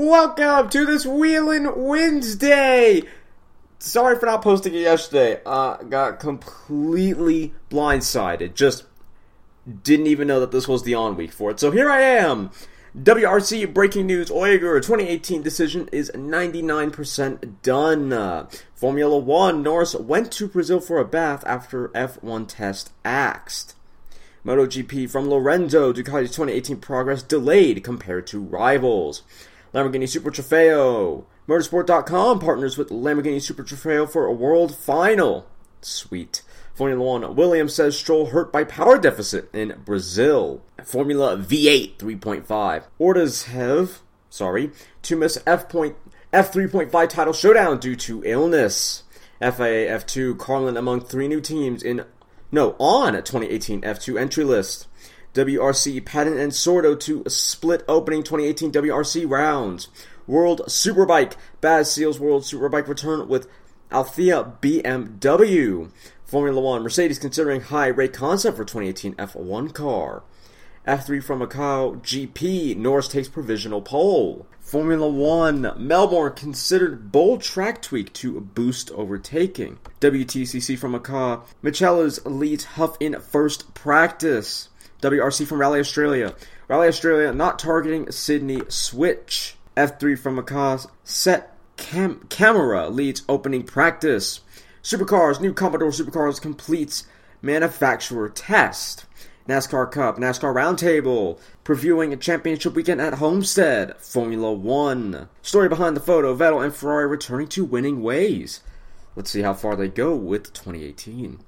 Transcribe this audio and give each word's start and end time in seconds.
Welcome 0.00 0.68
to 0.68 0.86
this 0.86 1.04
Wheelin' 1.04 1.76
Wednesday. 1.76 3.02
Sorry 3.80 4.16
for 4.16 4.26
not 4.26 4.42
posting 4.42 4.72
it 4.72 4.82
yesterday. 4.82 5.40
Uh, 5.44 5.78
got 5.78 6.20
completely 6.20 7.52
blindsided. 7.68 8.54
Just 8.54 8.84
didn't 9.82 10.06
even 10.06 10.28
know 10.28 10.38
that 10.38 10.52
this 10.52 10.68
was 10.68 10.84
the 10.84 10.94
on 10.94 11.16
week 11.16 11.32
for 11.32 11.50
it. 11.50 11.58
So 11.58 11.72
here 11.72 11.90
I 11.90 12.02
am. 12.02 12.52
WRC 12.96 13.74
breaking 13.74 14.06
news: 14.06 14.30
Ogier 14.30 14.78
2018 14.78 15.42
decision 15.42 15.88
is 15.90 16.12
99% 16.14 17.54
done. 17.62 18.12
Uh, 18.12 18.48
Formula 18.76 19.18
One: 19.18 19.64
Norris 19.64 19.96
went 19.96 20.30
to 20.34 20.46
Brazil 20.46 20.78
for 20.78 20.98
a 20.98 21.04
bath 21.04 21.42
after 21.44 21.88
F1 21.88 22.46
test 22.46 22.92
axed. 23.04 23.74
MotoGP 24.46 25.10
from 25.10 25.28
Lorenzo: 25.28 25.92
Ducati's 25.92 26.30
2018 26.30 26.76
progress 26.76 27.24
delayed 27.24 27.82
compared 27.82 28.28
to 28.28 28.38
rivals. 28.40 29.24
Lamborghini 29.78 30.08
Super 30.08 30.32
Trofeo. 30.32 31.24
Motorsport.com 31.48 32.40
partners 32.40 32.76
with 32.76 32.88
Lamborghini 32.88 33.40
Super 33.40 33.62
Trofeo 33.62 34.10
for 34.10 34.26
a 34.26 34.32
world 34.32 34.74
final. 34.74 35.46
Sweet. 35.80 36.42
Formula 36.74 37.00
One, 37.00 37.36
Williams 37.36 37.74
says 37.74 37.96
Stroll 37.96 38.26
hurt 38.26 38.52
by 38.52 38.64
power 38.64 38.98
deficit 38.98 39.48
in 39.54 39.80
Brazil. 39.84 40.62
Formula 40.84 41.36
V8 41.36 41.96
3.5. 41.96 42.84
Orudzhev, 43.00 43.98
sorry, 44.28 44.72
to 45.02 45.16
miss 45.16 45.40
F. 45.46 45.68
Point, 45.68 45.94
F3.5 46.32 47.08
title 47.08 47.32
showdown 47.32 47.78
due 47.78 47.94
to 47.94 48.24
illness. 48.24 49.04
FIA 49.40 49.88
F2, 49.96 50.36
Carlin 50.38 50.76
among 50.76 51.02
three 51.02 51.28
new 51.28 51.40
teams 51.40 51.84
in, 51.84 52.04
no, 52.50 52.74
on 52.80 53.12
2018 53.12 53.82
F2 53.82 54.20
entry 54.20 54.42
list. 54.42 54.88
WRC, 55.38 56.04
Paddon 56.04 56.36
and 56.36 56.50
Sordo 56.50 56.98
to 56.98 57.22
split 57.28 57.84
opening 57.86 58.24
2018 58.24 58.72
WRC 58.72 59.30
rounds. 59.30 59.88
World 60.26 60.62
Superbike, 60.66 61.34
Baz 61.60 61.92
Seals 61.92 62.18
World 62.18 62.42
Superbike 62.42 62.88
return 62.88 63.28
with 63.28 63.48
Althea 63.92 64.52
BMW. 64.60 65.90
Formula 66.24 66.60
One, 66.60 66.82
Mercedes 66.82 67.20
considering 67.20 67.60
high 67.60 67.86
rake 67.86 68.12
concept 68.12 68.56
for 68.56 68.64
2018 68.64 69.14
F1 69.14 69.72
car. 69.72 70.24
F3 70.88 71.22
from 71.22 71.40
Macau 71.40 72.02
GP, 72.02 72.76
Norris 72.76 73.06
takes 73.06 73.28
provisional 73.28 73.80
pole. 73.80 74.44
Formula 74.58 75.08
One, 75.08 75.72
Melbourne 75.76 76.32
considered 76.32 77.12
bold 77.12 77.42
track 77.42 77.80
tweak 77.80 78.12
to 78.14 78.40
boost 78.40 78.90
overtaking. 78.90 79.78
WTCC 80.00 80.76
from 80.76 80.98
Macau, 80.98 81.42
Michelisz 81.62 82.20
leads 82.24 82.64
Huff 82.64 82.96
in 82.98 83.20
first 83.20 83.72
practice. 83.74 84.68
WRC 85.02 85.46
from 85.46 85.60
Rally 85.60 85.80
Australia, 85.80 86.34
Rally 86.66 86.88
Australia 86.88 87.32
not 87.32 87.58
targeting 87.58 88.10
Sydney 88.10 88.62
switch. 88.68 89.54
F3 89.76 90.18
from 90.18 90.36
Macau, 90.36 90.90
Sette 91.04 91.56
cam- 91.76 92.26
Câmara 92.28 92.92
leads 92.92 93.22
opening 93.28 93.62
practice. 93.62 94.40
Supercars, 94.82 95.40
new 95.40 95.52
Commodore 95.52 95.90
Supercars 95.90 96.40
completes 96.40 97.06
manufacturer 97.42 98.28
test. 98.28 99.04
NASCAR 99.48 99.90
Cup, 99.90 100.18
NASCAR 100.18 100.52
Roundtable, 100.52 101.38
previewing 101.64 102.12
a 102.12 102.16
championship 102.16 102.74
weekend 102.74 103.00
at 103.00 103.14
Homestead, 103.14 103.96
Formula 103.96 104.52
One. 104.52 105.28
Story 105.40 105.68
behind 105.68 105.96
the 105.96 106.00
photo 106.00 106.36
Vettel 106.36 106.62
and 106.62 106.74
Ferrari 106.74 107.06
returning 107.06 107.46
to 107.48 107.64
winning 107.64 108.02
ways. 108.02 108.60
Let's 109.16 109.30
see 109.30 109.42
how 109.42 109.54
far 109.54 109.74
they 109.74 109.88
go 109.88 110.14
with 110.14 110.52
2018. 110.52 111.38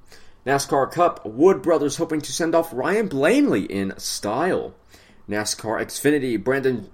NASCAR 0.47 0.91
Cup, 0.91 1.25
Wood 1.27 1.61
Brothers 1.61 1.97
hoping 1.97 2.21
to 2.23 2.33
send 2.33 2.55
off 2.55 2.73
Ryan 2.73 3.09
Blaney 3.09 3.65
in 3.65 3.93
style. 3.99 4.75
NASCAR 5.29 5.81
Xfinity, 5.83 6.43
Brandon 6.43 6.91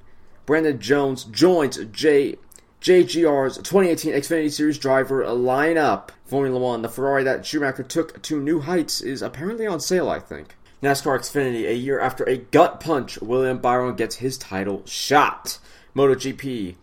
Brandon 0.47 0.81
Jones 0.81 1.25
joins 1.25 1.77
J 1.87 2.37
JGR's 2.81 3.57
2018 3.59 4.13
Xfinity 4.13 4.51
Series 4.51 4.79
driver 4.79 5.25
lineup. 5.25 6.11
Formula 6.25 6.59
One, 6.59 6.83
the 6.83 6.89
Ferrari 6.89 7.23
that 7.25 7.47
Schumacher 7.47 7.85
took 7.85 8.21
to 8.23 8.41
new 8.41 8.61
heights, 8.61 9.01
is 9.01 9.23
apparently 9.23 9.67
on 9.67 9.81
sale, 9.81 10.09
I 10.09 10.19
think. 10.19 10.57
NASCAR 10.83 11.19
Xfinity, 11.19 11.69
a 11.69 11.75
year 11.75 12.01
after 12.01 12.25
a 12.25 12.37
gut 12.37 12.81
punch, 12.81 13.21
William 13.21 13.59
Byron 13.59 13.97
gets 13.97 14.17
his 14.17 14.37
title 14.37 14.83
shot. 14.87 15.59
MotoGP, 15.95 16.75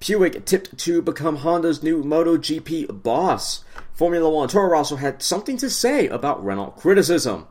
Puig 0.00 0.44
tipped 0.44 0.78
to 0.78 1.02
become 1.02 1.36
Honda's 1.36 1.82
new 1.82 2.02
MotoGP 2.04 3.02
boss. 3.02 3.64
Formula 4.00 4.30
One, 4.30 4.48
Toro 4.48 4.70
Rosso 4.70 4.96
had 4.96 5.22
something 5.22 5.58
to 5.58 5.68
say 5.68 6.08
about 6.08 6.42
Renault 6.42 6.70
criticism. 6.78 7.46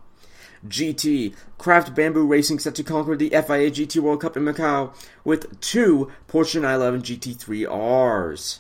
GT, 0.68 1.36
Craft 1.60 1.94
Bamboo 1.94 2.26
Racing 2.26 2.58
set 2.58 2.74
to 2.74 2.84
conquer 2.84 3.16
the 3.16 3.30
FIA 3.30 3.70
GT 3.70 4.00
World 4.00 4.22
Cup 4.22 4.36
in 4.36 4.46
Macau 4.46 4.92
with 5.24 5.62
two 5.62 6.12
Porsche 6.28 6.60
911 6.60 7.04
GT3Rs. 7.04 8.60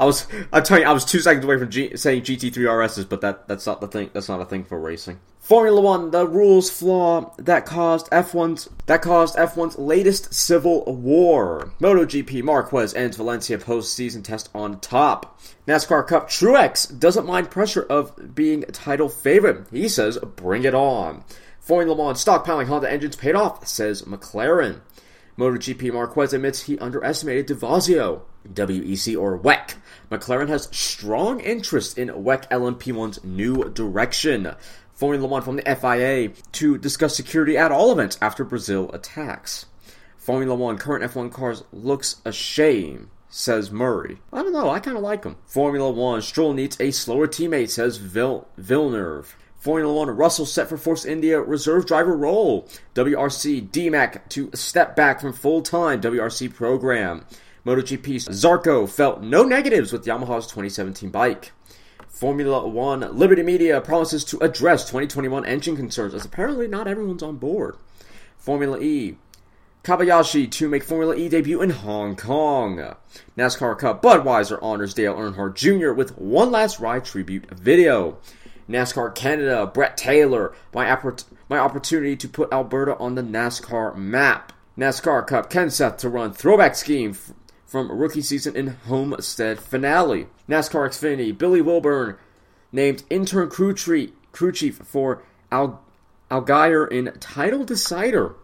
I 0.00 0.06
was, 0.06 0.26
I'm 0.50 0.62
telling 0.62 0.84
you, 0.84 0.88
I 0.88 0.92
was 0.92 1.04
two 1.04 1.20
seconds 1.20 1.44
away 1.44 1.58
from 1.58 1.70
G, 1.70 1.94
saying 1.94 2.22
GT3 2.22 2.54
RSs, 2.54 3.06
but 3.06 3.20
that, 3.20 3.46
that's 3.46 3.66
not 3.66 3.82
the 3.82 3.86
thing. 3.86 4.08
That's 4.14 4.30
not 4.30 4.40
a 4.40 4.46
thing 4.46 4.64
for 4.64 4.80
racing. 4.80 5.20
Formula 5.40 5.78
One, 5.78 6.10
the 6.10 6.26
rules 6.26 6.70
flaw 6.70 7.34
that 7.36 7.66
caused 7.66 8.08
F1's 8.10 8.70
that 8.86 9.02
caused 9.02 9.36
F1's 9.36 9.78
latest 9.78 10.32
civil 10.32 10.84
war. 10.86 11.72
MotoGP, 11.80 12.42
Marquez 12.42 12.94
ends 12.94 13.18
Valencia 13.18 13.58
post-season 13.58 14.22
test 14.22 14.48
on 14.54 14.80
top. 14.80 15.38
NASCAR 15.66 16.06
Cup, 16.06 16.30
Truex 16.30 16.98
doesn't 16.98 17.26
mind 17.26 17.50
pressure 17.50 17.82
of 17.82 18.34
being 18.34 18.62
title 18.72 19.10
favorite. 19.10 19.66
He 19.70 19.88
says, 19.88 20.18
"Bring 20.18 20.64
it 20.64 20.74
on." 20.74 21.24
Formula 21.58 21.94
One, 21.94 22.14
stockpiling 22.14 22.66
Honda 22.66 22.90
engines 22.90 23.16
paid 23.16 23.34
off, 23.34 23.66
says 23.68 24.02
McLaren. 24.02 24.80
MotoGP 25.40 25.90
Marquez 25.94 26.34
admits 26.34 26.64
he 26.64 26.78
underestimated 26.80 27.48
DeVazio. 27.48 28.20
WEC 28.52 29.18
or 29.18 29.38
WEC. 29.38 29.74
McLaren 30.10 30.48
has 30.48 30.68
strong 30.70 31.40
interest 31.40 31.96
in 31.96 32.08
WEC 32.08 32.46
LMP1's 32.50 33.24
new 33.24 33.70
direction. 33.70 34.54
Formula 34.92 35.26
One 35.26 35.40
from 35.40 35.56
the 35.56 35.62
FIA 35.62 36.28
to 36.52 36.76
discuss 36.76 37.16
security 37.16 37.56
at 37.56 37.72
all 37.72 37.90
events 37.90 38.18
after 38.20 38.44
Brazil 38.44 38.90
attacks. 38.92 39.64
Formula 40.18 40.54
One 40.54 40.76
current 40.76 41.10
F1 41.10 41.32
cars 41.32 41.64
looks 41.72 42.20
a 42.26 42.32
shame, 42.32 43.10
says 43.30 43.70
Murray. 43.70 44.18
I 44.34 44.42
don't 44.42 44.52
know, 44.52 44.68
I 44.68 44.78
kind 44.78 44.98
of 44.98 45.02
like 45.02 45.22
them. 45.22 45.36
Formula 45.46 45.90
One 45.90 46.20
Stroll 46.20 46.52
needs 46.52 46.78
a 46.78 46.90
slower 46.90 47.26
teammate, 47.26 47.70
says 47.70 47.96
Vil- 47.96 48.46
Villeneuve. 48.58 49.34
Formula 49.60 49.92
oh 49.92 49.96
One 49.98 50.08
Russell 50.16 50.46
set 50.46 50.70
for 50.70 50.78
Force 50.78 51.04
India 51.04 51.38
reserve 51.38 51.84
driver 51.84 52.16
role. 52.16 52.66
WRC 52.94 53.68
DMACK 53.68 54.26
to 54.30 54.50
step 54.54 54.96
back 54.96 55.20
from 55.20 55.34
full 55.34 55.60
time 55.60 56.00
WRC 56.00 56.52
program. 56.54 57.26
MotoGP 57.66 58.26
Zarco 58.30 58.88
felt 58.88 59.20
no 59.20 59.42
negatives 59.42 59.92
with 59.92 60.06
Yamaha's 60.06 60.46
2017 60.46 61.10
bike. 61.10 61.52
Formula 62.08 62.66
One 62.66 63.00
Liberty 63.14 63.42
Media 63.42 63.82
promises 63.82 64.24
to 64.24 64.38
address 64.38 64.84
2021 64.86 65.44
engine 65.44 65.76
concerns, 65.76 66.14
as 66.14 66.24
apparently 66.24 66.66
not 66.66 66.88
everyone's 66.88 67.22
on 67.22 67.36
board. 67.36 67.76
Formula 68.38 68.80
E 68.80 69.18
Kobayashi 69.84 70.50
to 70.52 70.70
make 70.70 70.82
Formula 70.82 71.14
E 71.14 71.28
debut 71.28 71.60
in 71.60 71.68
Hong 71.68 72.16
Kong. 72.16 72.94
NASCAR 73.36 73.78
Cup 73.78 74.02
Budweiser 74.02 74.58
honors 74.62 74.94
Dale 74.94 75.14
Earnhardt 75.14 75.54
Jr. 75.54 75.92
with 75.92 76.16
one 76.16 76.50
last 76.50 76.80
ride 76.80 77.04
tribute 77.04 77.50
video. 77.50 78.16
NASCAR 78.70 79.14
Canada 79.14 79.66
Brett 79.66 79.96
Taylor, 79.96 80.54
my, 80.72 80.86
oppor- 80.86 81.24
my 81.48 81.58
opportunity 81.58 82.16
to 82.16 82.28
put 82.28 82.52
Alberta 82.52 82.96
on 82.98 83.16
the 83.16 83.22
NASCAR 83.22 83.96
map. 83.96 84.52
NASCAR 84.78 85.26
Cup 85.26 85.50
Kenseth 85.50 85.98
to 85.98 86.08
run 86.08 86.32
throwback 86.32 86.76
scheme 86.76 87.10
f- 87.10 87.32
from 87.66 87.90
rookie 87.90 88.22
season 88.22 88.54
in 88.54 88.68
Homestead 88.86 89.58
finale. 89.58 90.28
NASCAR 90.48 90.88
Xfinity 90.88 91.36
Billy 91.36 91.60
Wilburn 91.60 92.16
named 92.70 93.02
intern 93.10 93.50
crew, 93.50 93.74
tree- 93.74 94.12
crew 94.32 94.52
chief 94.52 94.76
for 94.78 95.22
Al- 95.50 95.82
Allgaier 96.30 96.90
in 96.90 97.12
title 97.18 97.64
decider. 97.64 98.36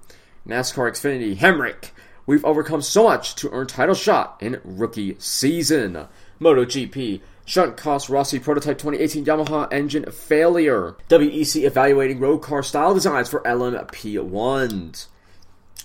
NASCAR 0.46 0.90
Xfinity 0.90 1.36
Hemric. 1.36 1.90
We've 2.26 2.44
overcome 2.44 2.82
so 2.82 3.04
much 3.04 3.36
to 3.36 3.50
earn 3.50 3.68
title 3.68 3.94
shot 3.94 4.36
in 4.40 4.60
rookie 4.64 5.14
season. 5.20 6.06
MotoGP. 6.40 7.20
Shunt 7.48 7.76
cost 7.76 8.08
Rossi 8.08 8.40
prototype 8.40 8.76
2018 8.76 9.24
Yamaha 9.24 9.72
engine 9.72 10.10
failure. 10.10 10.96
WEC 11.08 11.62
evaluating 11.62 12.18
road 12.18 12.38
car 12.38 12.60
style 12.60 12.92
designs 12.92 13.28
for 13.28 13.40
LMP1s. 13.42 15.06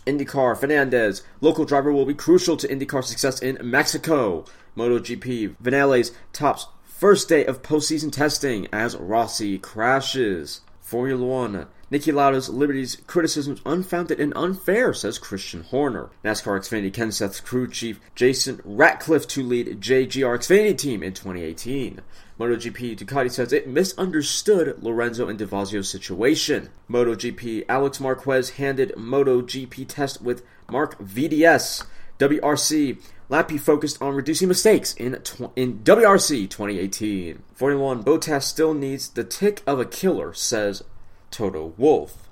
IndyCar 0.08 0.58
Fernandez. 0.60 1.22
Local 1.40 1.64
driver 1.64 1.94
will 1.94 2.08
be 2.08 2.16
crucial 2.16 2.58
to 2.58 2.68
IndyCar 2.68 3.04
success 3.04 3.40
in 3.40 3.60
Mexico. 3.62 4.44
MotoGP 4.76 5.56
Vinales 5.62 6.12
tops 6.34 6.66
first 6.84 7.30
day 7.30 7.46
of 7.46 7.62
postseason 7.62 8.12
testing 8.12 8.68
as 8.74 8.96
Rossi 8.96 9.60
crashes. 9.60 10.62
Formula 10.92 11.26
One. 11.26 11.68
Niki 11.90 12.14
Lauda's 12.14 12.50
Liberty's 12.50 12.98
criticisms 13.08 13.62
unfounded 13.66 14.20
and 14.20 14.34
unfair, 14.36 14.94
says 14.94 15.18
Christian 15.18 15.64
Horner. 15.64 16.10
NASCAR 16.26 16.60
Xfinity 16.60 16.92
Kenseth's 16.92 17.40
crew 17.40 17.70
chief 17.70 18.02
Jason 18.14 18.60
Ratcliffe 18.66 19.26
to 19.30 19.42
lead 19.42 19.80
JGR 19.80 20.38
Xfinity 20.38 20.78
team 20.78 21.02
in 21.02 21.14
2018. 21.14 22.02
MotoGP 22.38 22.98
Ducati 22.98 23.32
says 23.32 23.54
it 23.54 23.70
misunderstood 23.70 24.84
Lorenzo 24.84 25.30
and 25.30 25.40
DeVazio's 25.40 25.90
situation. 25.90 26.68
MotoGP 26.90 27.64
Alex 27.70 28.02
Marquez 28.02 28.50
handed 28.50 28.94
MotoGP 28.98 29.88
test 29.88 30.22
with 30.22 30.44
Marc 30.70 31.00
VDS. 31.00 31.86
WRC, 32.22 33.02
Lappi 33.32 33.60
focused 33.60 34.00
on 34.00 34.14
reducing 34.14 34.48
mistakes 34.48 34.94
in 34.94 35.14
tw- 35.24 35.52
in 35.56 35.80
WRC 35.80 36.48
2018. 36.48 37.42
41, 37.56 38.04
Bottas 38.04 38.44
still 38.44 38.76
needs 38.76 39.10
the 39.10 39.24
tick 39.24 39.64
of 39.66 39.80
a 39.80 39.86
killer, 39.86 40.32
says 40.32 40.84
Toto 41.32 41.74
Wolff. 41.78 42.30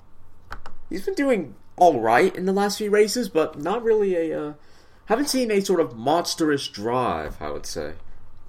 He's 0.88 1.04
been 1.04 1.14
doing 1.14 1.56
all 1.76 2.00
right 2.00 2.34
in 2.36 2.44
the 2.44 2.52
last 2.52 2.78
few 2.78 2.88
races, 2.88 3.28
but 3.28 3.58
not 3.58 3.82
really 3.82 4.14
a. 4.14 4.40
Uh, 4.40 4.52
haven't 5.06 5.28
seen 5.28 5.50
a 5.50 5.60
sort 5.60 5.80
of 5.80 5.96
monstrous 5.96 6.68
drive, 6.68 7.42
I 7.42 7.50
would 7.50 7.66
say, 7.66 7.94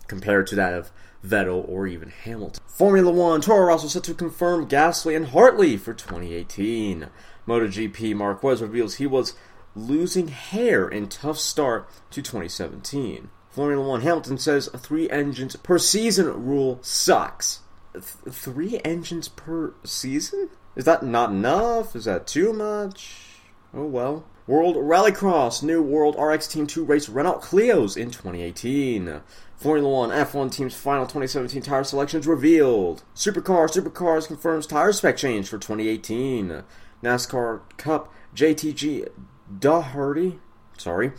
compared 0.07 0.45
to 0.47 0.55
that 0.55 0.75
of 0.75 0.91
Vettel 1.25 1.67
or 1.67 1.87
even 1.87 2.09
Hamilton. 2.09 2.61
Formula 2.67 3.11
One, 3.11 3.41
Toro 3.41 3.65
Rosso 3.65 3.87
set 3.87 4.03
to 4.03 4.13
confirm 4.13 4.69
Gasly 4.69 5.15
and 5.15 5.27
Hartley 5.27 5.75
for 5.75 5.93
2018. 5.95 7.07
MotoGP 7.47 8.15
Marquez 8.15 8.61
reveals 8.61 8.95
he 8.95 9.07
was 9.07 9.33
losing 9.75 10.29
hair 10.29 10.87
in 10.87 11.07
tough 11.07 11.37
start 11.37 11.89
to 12.11 12.21
2017. 12.21 13.29
Formula 13.49 13.85
One 13.85 14.01
Hamilton 14.01 14.37
says 14.37 14.69
three 14.77 15.09
engines 15.09 15.55
per 15.57 15.77
season 15.77 16.45
rule 16.45 16.79
sucks. 16.81 17.59
Th- 17.93 18.03
three 18.29 18.79
engines 18.85 19.27
per 19.27 19.73
season? 19.83 20.49
Is 20.75 20.85
that 20.85 21.03
not 21.03 21.31
enough? 21.31 21.95
Is 21.95 22.05
that 22.05 22.27
too 22.27 22.53
much? 22.53 23.17
Oh 23.73 23.85
well. 23.85 24.25
World 24.47 24.75
Rallycross, 24.75 25.61
new 25.61 25.81
World 25.81 26.15
RX 26.19 26.47
Team 26.47 26.65
2 26.65 26.83
race 26.83 27.07
Renault 27.07 27.39
Clios 27.41 27.95
in 27.95 28.09
2018. 28.09 29.21
Formula 29.55 29.89
One 29.89 30.09
F1 30.09 30.51
team's 30.51 30.73
final 30.73 31.05
2017 31.05 31.61
tire 31.61 31.83
selections 31.83 32.25
revealed. 32.25 33.03
Supercar 33.13 33.69
Supercars 33.69 34.27
confirms 34.27 34.65
tire 34.65 34.91
spec 34.91 35.17
change 35.17 35.47
for 35.47 35.57
2018. 35.57 36.63
NASCAR 37.03 37.61
Cup 37.77 38.13
JTG 38.35 39.07
Daugherty, 39.59 40.39
sorry, 40.77 41.11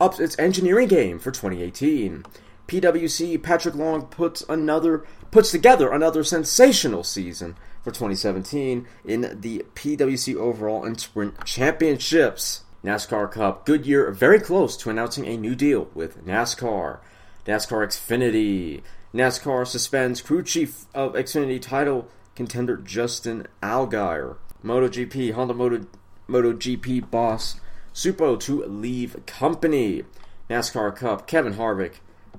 ups 0.00 0.20
its 0.20 0.38
engineering 0.38 0.88
game 0.88 1.18
for 1.18 1.30
2018. 1.30 2.24
PWC 2.66 3.42
Patrick 3.42 3.74
Long 3.74 4.06
puts 4.06 4.44
another 4.48 5.04
puts 5.30 5.50
together 5.50 5.90
another 5.90 6.22
sensational 6.22 7.02
season 7.02 7.56
for 7.82 7.90
2017 7.90 8.86
in 9.04 9.40
the 9.40 9.64
PWC 9.74 10.36
Overall 10.36 10.84
and 10.84 11.00
Sprint 11.00 11.44
Championships. 11.44 12.64
NASCAR 12.84 13.32
Cup 13.32 13.66
Goodyear 13.66 14.12
very 14.12 14.38
close 14.38 14.76
to 14.76 14.90
announcing 14.90 15.26
a 15.26 15.36
new 15.36 15.54
deal 15.54 15.88
with 15.94 16.24
NASCAR. 16.24 16.98
NASCAR 17.46 17.86
Xfinity. 17.86 18.82
NASCAR 19.14 19.66
suspends 19.66 20.20
crew 20.20 20.42
chief 20.42 20.84
of 20.94 21.14
Xfinity 21.14 21.60
title 21.60 22.08
contender 22.36 22.76
Justin 22.76 23.46
Allgaier. 23.62 24.36
MotoGP 24.62 25.32
Honda 25.32 25.54
Moto 25.54 25.86
MotoGP 26.28 27.10
boss 27.10 27.58
Suppo 27.98 28.38
to 28.38 28.64
leave 28.64 29.26
company. 29.26 30.04
NASCAR 30.48 30.94
Cup 30.94 31.26
Kevin 31.26 31.54
Harvick 31.54 31.94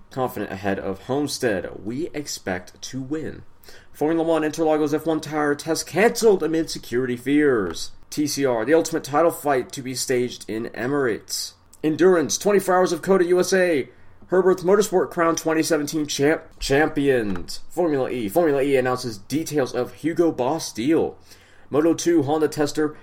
confident 0.10 0.54
ahead 0.54 0.80
of 0.80 1.02
Homestead. 1.02 1.84
We 1.84 2.08
expect 2.14 2.82
to 2.84 3.02
win. 3.02 3.44
Formula 3.92 4.26
One 4.26 4.44
Interlagos 4.44 4.98
F1 4.98 5.22
tire 5.22 5.56
test 5.56 5.86
cancelled 5.86 6.44
amid 6.44 6.70
security 6.70 7.18
fears. 7.18 7.92
TCR, 8.10 8.66
the 8.66 8.74
ultimate 8.74 9.04
title 9.04 9.32
fight 9.32 9.70
to 9.74 9.82
be 9.82 9.94
staged 9.94 10.50
in 10.50 10.68
Emirates. 10.68 11.56
Endurance, 11.84 12.38
24 12.38 12.76
Hours 12.76 12.92
of 12.94 13.02
COTA 13.02 13.26
USA. 13.26 13.90
Herbert's 14.28 14.64
Motorsport 14.64 15.12
Crown 15.12 15.36
2017 15.36 16.08
champ 16.08 16.44
champions. 16.60 17.60
Formula 17.70 18.10
E. 18.10 18.30
Formula 18.30 18.62
E 18.62 18.78
announces 18.78 19.18
details 19.18 19.76
of 19.76 19.96
Hugo 19.96 20.32
Boss 20.32 20.72
deal. 20.72 21.18
Moto 21.70 21.94
2 21.94 22.24
Honda 22.24 22.48
tester 22.48 22.96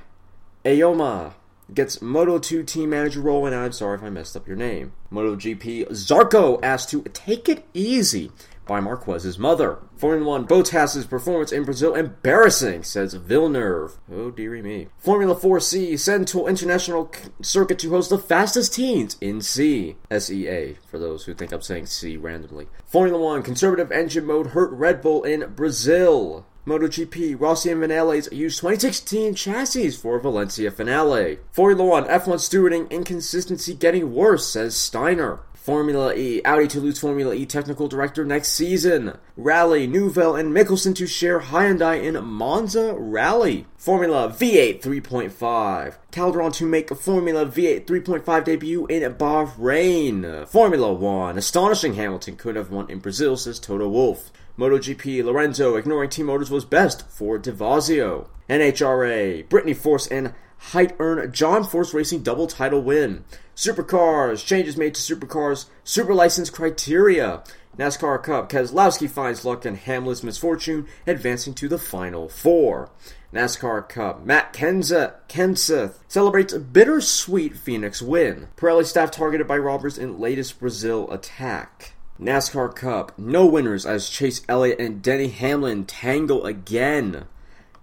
Aoma 0.64 1.34
gets 1.72 2.00
Moto 2.00 2.38
2 2.38 2.62
team 2.62 2.90
manager 2.90 3.20
role, 3.20 3.46
and 3.46 3.54
I'm 3.54 3.72
sorry 3.72 3.96
if 3.96 4.02
I 4.02 4.10
messed 4.10 4.36
up 4.36 4.46
your 4.46 4.56
name. 4.56 4.92
MotoGP 5.12 5.88
Zarco 5.90 6.58
asked 6.62 6.90
to 6.90 7.02
take 7.12 7.48
it 7.48 7.66
easy 7.74 8.30
by 8.66 8.80
Marquez's 8.80 9.38
mother. 9.38 9.78
Formula 9.96 10.28
One 10.28 10.46
Bottas's 10.46 11.06
performance 11.06 11.52
in 11.52 11.64
Brazil 11.64 11.94
embarrassing, 11.94 12.82
says 12.82 13.14
Villeneuve. 13.14 13.98
Oh 14.12 14.30
dearie 14.30 14.62
me. 14.62 14.88
Formula 14.98 15.34
4C 15.34 15.98
send 15.98 16.28
to 16.28 16.46
international 16.46 17.10
circuit 17.40 17.78
to 17.78 17.90
host 17.90 18.10
the 18.10 18.18
fastest 18.18 18.74
teens 18.74 19.16
in 19.20 19.40
C. 19.40 19.96
SEA, 20.10 20.76
for 20.88 20.98
those 20.98 21.24
who 21.24 21.34
think 21.34 21.52
I'm 21.52 21.62
saying 21.62 21.86
C 21.86 22.16
randomly. 22.16 22.66
Formula 22.84 23.18
One 23.18 23.42
conservative 23.42 23.92
engine 23.92 24.26
mode 24.26 24.48
hurt 24.48 24.70
Red 24.72 25.00
Bull 25.00 25.22
in 25.22 25.52
Brazil. 25.54 26.44
MotoGP, 26.66 27.40
Rossi 27.40 27.70
and 27.70 27.80
Vinales 27.80 28.32
used 28.32 28.58
2016 28.58 29.36
chassis 29.36 29.90
for 29.90 30.18
Valencia 30.18 30.72
finale. 30.72 31.38
Formula 31.52 31.84
One, 31.84 32.04
F1 32.06 32.40
stewarding 32.40 32.90
inconsistency 32.90 33.72
getting 33.72 34.12
worse, 34.12 34.48
says 34.48 34.76
Steiner. 34.76 35.38
Formula 35.54 36.12
E, 36.14 36.42
Audi 36.44 36.66
to 36.68 36.80
lose 36.80 36.98
Formula 36.98 37.34
E 37.34 37.46
technical 37.46 37.86
director 37.86 38.24
next 38.24 38.48
season. 38.48 39.16
Rally, 39.36 39.86
Neuville 39.86 40.34
and 40.34 40.52
Mikkelsen 40.52 40.94
to 40.96 41.06
share 41.06 41.38
Hyundai 41.38 42.02
in 42.02 42.24
Monza 42.24 42.94
Rally. 42.96 43.66
Formula 43.76 44.28
V8 44.28 44.80
3.5. 44.80 45.96
Calderon 46.10 46.50
to 46.52 46.66
make 46.66 46.90
a 46.90 46.96
Formula 46.96 47.46
V8 47.46 47.86
3.5 47.86 48.44
debut 48.44 48.86
in 48.86 49.02
Bahrain. 49.14 50.48
Formula 50.48 50.92
1, 50.92 51.38
astonishing 51.38 51.94
Hamilton 51.94 52.36
could 52.36 52.56
have 52.56 52.70
won 52.70 52.90
in 52.90 52.98
Brazil, 52.98 53.36
says 53.36 53.60
Toto 53.60 53.88
Wolff. 53.88 54.32
MotoGP, 54.58 55.22
Lorenzo 55.22 55.76
ignoring 55.76 56.10
team 56.10 56.30
orders 56.30 56.50
was 56.50 56.64
best 56.64 57.08
for 57.10 57.38
Devazio. 57.38 58.28
NHRA, 58.48 59.48
Brittany 59.48 59.74
Force 59.74 60.06
and 60.06 60.32
Hight 60.58 60.96
earn 60.98 61.32
John 61.32 61.64
Force 61.64 61.92
Racing 61.92 62.22
double 62.22 62.46
title 62.46 62.82
win. 62.82 63.24
Supercars, 63.54 64.44
changes 64.44 64.76
made 64.76 64.94
to 64.94 65.16
Supercars, 65.16 65.66
super 65.84 66.14
license 66.14 66.50
criteria. 66.50 67.42
NASCAR 67.78 68.22
Cup, 68.22 68.50
Keselowski 68.50 69.08
finds 69.08 69.44
luck 69.44 69.66
and 69.66 69.76
Hamlin's 69.76 70.22
misfortune, 70.22 70.86
advancing 71.06 71.52
to 71.54 71.68
the 71.68 71.78
final 71.78 72.28
four. 72.28 72.90
NASCAR 73.34 73.86
Cup, 73.86 74.24
Matt 74.24 74.54
Kenza, 74.54 75.16
Kenseth 75.28 75.98
celebrates 76.08 76.54
a 76.54 76.60
bittersweet 76.60 77.56
Phoenix 77.56 78.00
win. 78.00 78.48
Pirelli 78.56 78.86
staff 78.86 79.10
targeted 79.10 79.46
by 79.46 79.58
robbers 79.58 79.98
in 79.98 80.18
latest 80.18 80.58
Brazil 80.58 81.10
attack. 81.12 81.95
NASCAR 82.20 82.74
Cup, 82.74 83.12
no 83.18 83.44
winners 83.44 83.84
as 83.84 84.08
Chase 84.08 84.42
Elliott 84.48 84.80
and 84.80 85.02
Denny 85.02 85.28
Hamlin 85.28 85.84
tangle 85.84 86.46
again. 86.46 87.26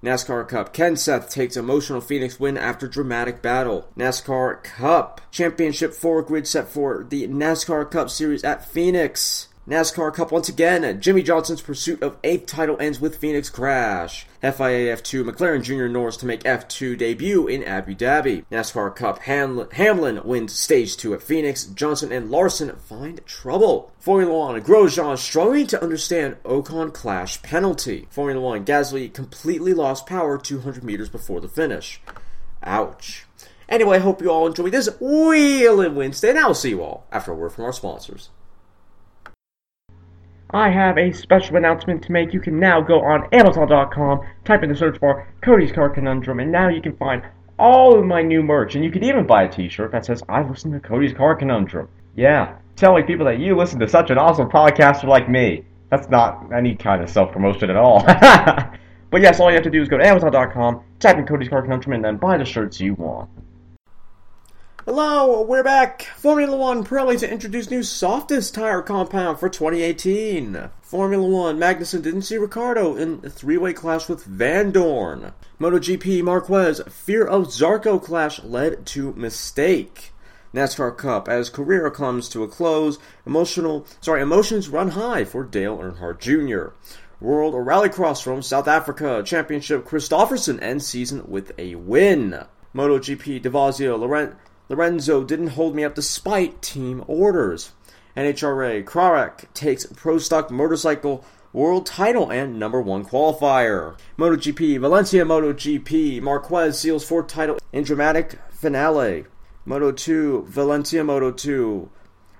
NASCAR 0.03 0.47
Cup. 0.47 0.73
Kenseth 0.73 1.29
takes 1.29 1.55
emotional 1.55 2.01
Phoenix 2.01 2.39
win 2.39 2.57
after 2.57 2.87
dramatic 2.87 3.41
battle. 3.41 3.87
NASCAR 3.97 4.61
Cup. 4.63 5.21
Championship 5.31 5.93
four 5.93 6.21
grid 6.21 6.45
set 6.47 6.67
for 6.67 7.05
the 7.07 7.27
NASCAR 7.27 7.89
Cup 7.89 8.09
Series 8.09 8.43
at 8.43 8.65
Phoenix. 8.65 9.47
NASCAR 9.65 10.13
Cup 10.13 10.29
once 10.33 10.49
again. 10.49 10.99
Jimmie 10.99 11.23
Johnson's 11.23 11.61
pursuit 11.61 12.03
of 12.03 12.17
eighth 12.21 12.47
title 12.47 12.75
ends 12.81 12.99
with 12.99 13.15
Phoenix 13.15 13.49
crash. 13.49 14.25
FIA 14.41 14.93
F2 14.93 15.23
McLaren 15.23 15.63
Jr. 15.63 15.87
Norris 15.87 16.17
to 16.17 16.25
make 16.25 16.43
F2 16.43 16.97
debut 16.97 17.47
in 17.47 17.63
Abu 17.63 17.95
Dhabi. 17.95 18.43
NASCAR 18.51 18.93
Cup 18.93 19.19
Hamlin, 19.19 19.69
Hamlin 19.71 20.19
wins 20.25 20.51
stage 20.51 20.97
2 20.97 21.13
at 21.13 21.23
Phoenix. 21.23 21.63
Johnson 21.63 22.11
and 22.11 22.29
Larson 22.29 22.75
find 22.75 23.25
trouble. 23.25 23.93
Formula 23.99 24.37
1 24.37 24.63
Grosjean 24.63 25.17
struggling 25.17 25.67
to 25.67 25.81
understand 25.81 26.35
Ocon 26.43 26.93
clash 26.93 27.41
penalty. 27.41 28.05
Formula 28.09 28.41
1 28.41 28.65
Gasly 28.65 29.13
completely 29.13 29.73
lost 29.73 30.05
power 30.05 30.37
200 30.37 30.83
meters 30.83 31.07
before 31.07 31.39
the 31.39 31.47
finish. 31.47 32.01
Ouch. 32.63 33.25
Anyway, 33.69 33.95
I 33.95 34.01
hope 34.01 34.21
you 34.21 34.29
all 34.29 34.45
enjoyed 34.45 34.73
this 34.73 34.89
Wheeling 34.99 35.95
Wednesday, 35.95 36.31
and 36.31 36.39
I'll 36.39 36.53
see 36.53 36.71
you 36.71 36.83
all 36.83 37.07
after 37.13 37.31
a 37.31 37.35
word 37.35 37.53
from 37.53 37.63
our 37.63 37.71
sponsors. 37.71 38.29
I 40.53 40.69
have 40.69 40.99
a 40.99 41.11
special 41.11 41.55
announcement 41.55 42.03
to 42.03 42.11
make. 42.11 42.31
You 42.31 42.39
can 42.39 42.59
now 42.59 42.79
go 42.79 43.01
on 43.01 43.27
Amazon.com, 43.33 44.21
type 44.45 44.61
in 44.61 44.69
the 44.69 44.75
search 44.75 44.99
bar 44.99 45.27
Cody's 45.41 45.71
Car 45.71 45.89
Conundrum, 45.89 46.39
and 46.39 46.51
now 46.51 46.69
you 46.69 46.79
can 46.79 46.95
find 46.95 47.23
all 47.57 47.97
of 47.97 48.05
my 48.05 48.21
new 48.21 48.43
merch. 48.43 48.75
And 48.75 48.83
you 48.83 48.91
can 48.91 49.03
even 49.03 49.25
buy 49.25 49.43
a 49.43 49.51
t 49.51 49.67
shirt 49.67 49.91
that 49.93 50.05
says, 50.05 50.21
I 50.29 50.43
listen 50.43 50.71
to 50.73 50.79
Cody's 50.79 51.13
Car 51.13 51.35
Conundrum. 51.35 51.87
Yeah, 52.15 52.55
telling 52.75 53.05
people 53.05 53.25
that 53.25 53.39
you 53.39 53.57
listen 53.57 53.79
to 53.79 53.89
such 53.89 54.11
an 54.11 54.19
awesome 54.19 54.47
podcaster 54.47 55.05
like 55.05 55.27
me. 55.27 55.65
That's 55.89 56.07
not 56.09 56.53
any 56.53 56.75
kind 56.75 57.01
of 57.01 57.09
self 57.09 57.31
promotion 57.31 57.71
at 57.71 57.75
all. 57.75 58.03
but 58.05 59.21
yes, 59.21 59.39
all 59.39 59.49
you 59.49 59.55
have 59.55 59.63
to 59.63 59.71
do 59.71 59.81
is 59.81 59.89
go 59.89 59.97
to 59.97 60.07
Amazon.com, 60.07 60.83
type 60.99 61.17
in 61.17 61.25
Cody's 61.25 61.49
Car 61.49 61.63
Conundrum, 61.63 61.93
and 61.93 62.05
then 62.05 62.17
buy 62.17 62.37
the 62.37 62.45
shirts 62.45 62.79
you 62.79 62.93
want. 62.93 63.27
Hello, 64.85 65.41
we're 65.43 65.63
back. 65.63 66.01
Formula 66.17 66.57
One 66.57 66.83
Pirelli 66.83 67.17
to 67.19 67.31
introduce 67.31 67.71
new 67.71 67.83
softest 67.83 68.53
tire 68.53 68.81
compound 68.81 69.39
for 69.39 69.47
2018. 69.47 70.69
Formula 70.81 71.25
One 71.25 71.57
Magnussen 71.57 72.01
didn't 72.01 72.23
see 72.23 72.35
Ricciardo 72.35 72.97
in 72.97 73.21
three-way 73.21 73.71
clash 73.71 74.09
with 74.09 74.27
Vandoorne. 74.27 75.31
MotoGP 75.57 76.21
Marquez 76.23 76.81
fear 76.89 77.25
of 77.25 77.43
Zarco 77.43 77.97
clash 78.03 78.43
led 78.43 78.85
to 78.87 79.13
mistake. 79.13 80.11
NASCAR 80.53 80.97
Cup 80.97 81.29
as 81.29 81.49
career 81.49 81.89
comes 81.89 82.27
to 82.27 82.43
a 82.43 82.49
close. 82.49 82.99
Emotional, 83.25 83.87
sorry, 84.01 84.21
emotions 84.21 84.67
run 84.67 84.89
high 84.89 85.23
for 85.23 85.45
Dale 85.45 85.77
Earnhardt 85.77 86.19
Jr. 86.19 86.73
World 87.21 87.53
Rallycross 87.53 88.21
from 88.21 88.41
South 88.41 88.67
Africa 88.67 89.23
Championship 89.25 89.85
Kristoffersson 89.85 90.61
ends 90.61 90.85
season 90.85 91.23
with 91.25 91.53
a 91.57 91.75
win. 91.75 92.43
MotoGP 92.75 93.41
Devazio 93.41 93.97
Laurent 93.97 94.35
Lorenzo 94.69 95.23
didn't 95.23 95.49
hold 95.49 95.75
me 95.75 95.83
up 95.83 95.95
despite 95.95 96.61
team 96.61 97.03
orders. 97.07 97.71
NHRA, 98.15 98.83
Krawiec 98.83 99.51
takes 99.53 99.85
Pro 99.87 100.17
Stock 100.17 100.49
Motorcycle 100.51 101.25
World 101.51 101.85
title 101.85 102.31
and 102.31 102.57
number 102.57 102.81
one 102.81 103.05
qualifier. 103.05 103.95
MotoGP, 104.17 104.79
Valencia 104.79 105.23
MotoGP, 105.23 106.19
Marquez 106.21 106.79
seals 106.79 107.05
fourth 107.05 107.27
title 107.27 107.59
in 107.71 107.83
dramatic 107.83 108.39
finale. 108.49 109.25
Moto 109.63 109.91
2, 109.91 110.45
Valencia 110.47 111.03
Moto 111.03 111.31
2. 111.31 111.89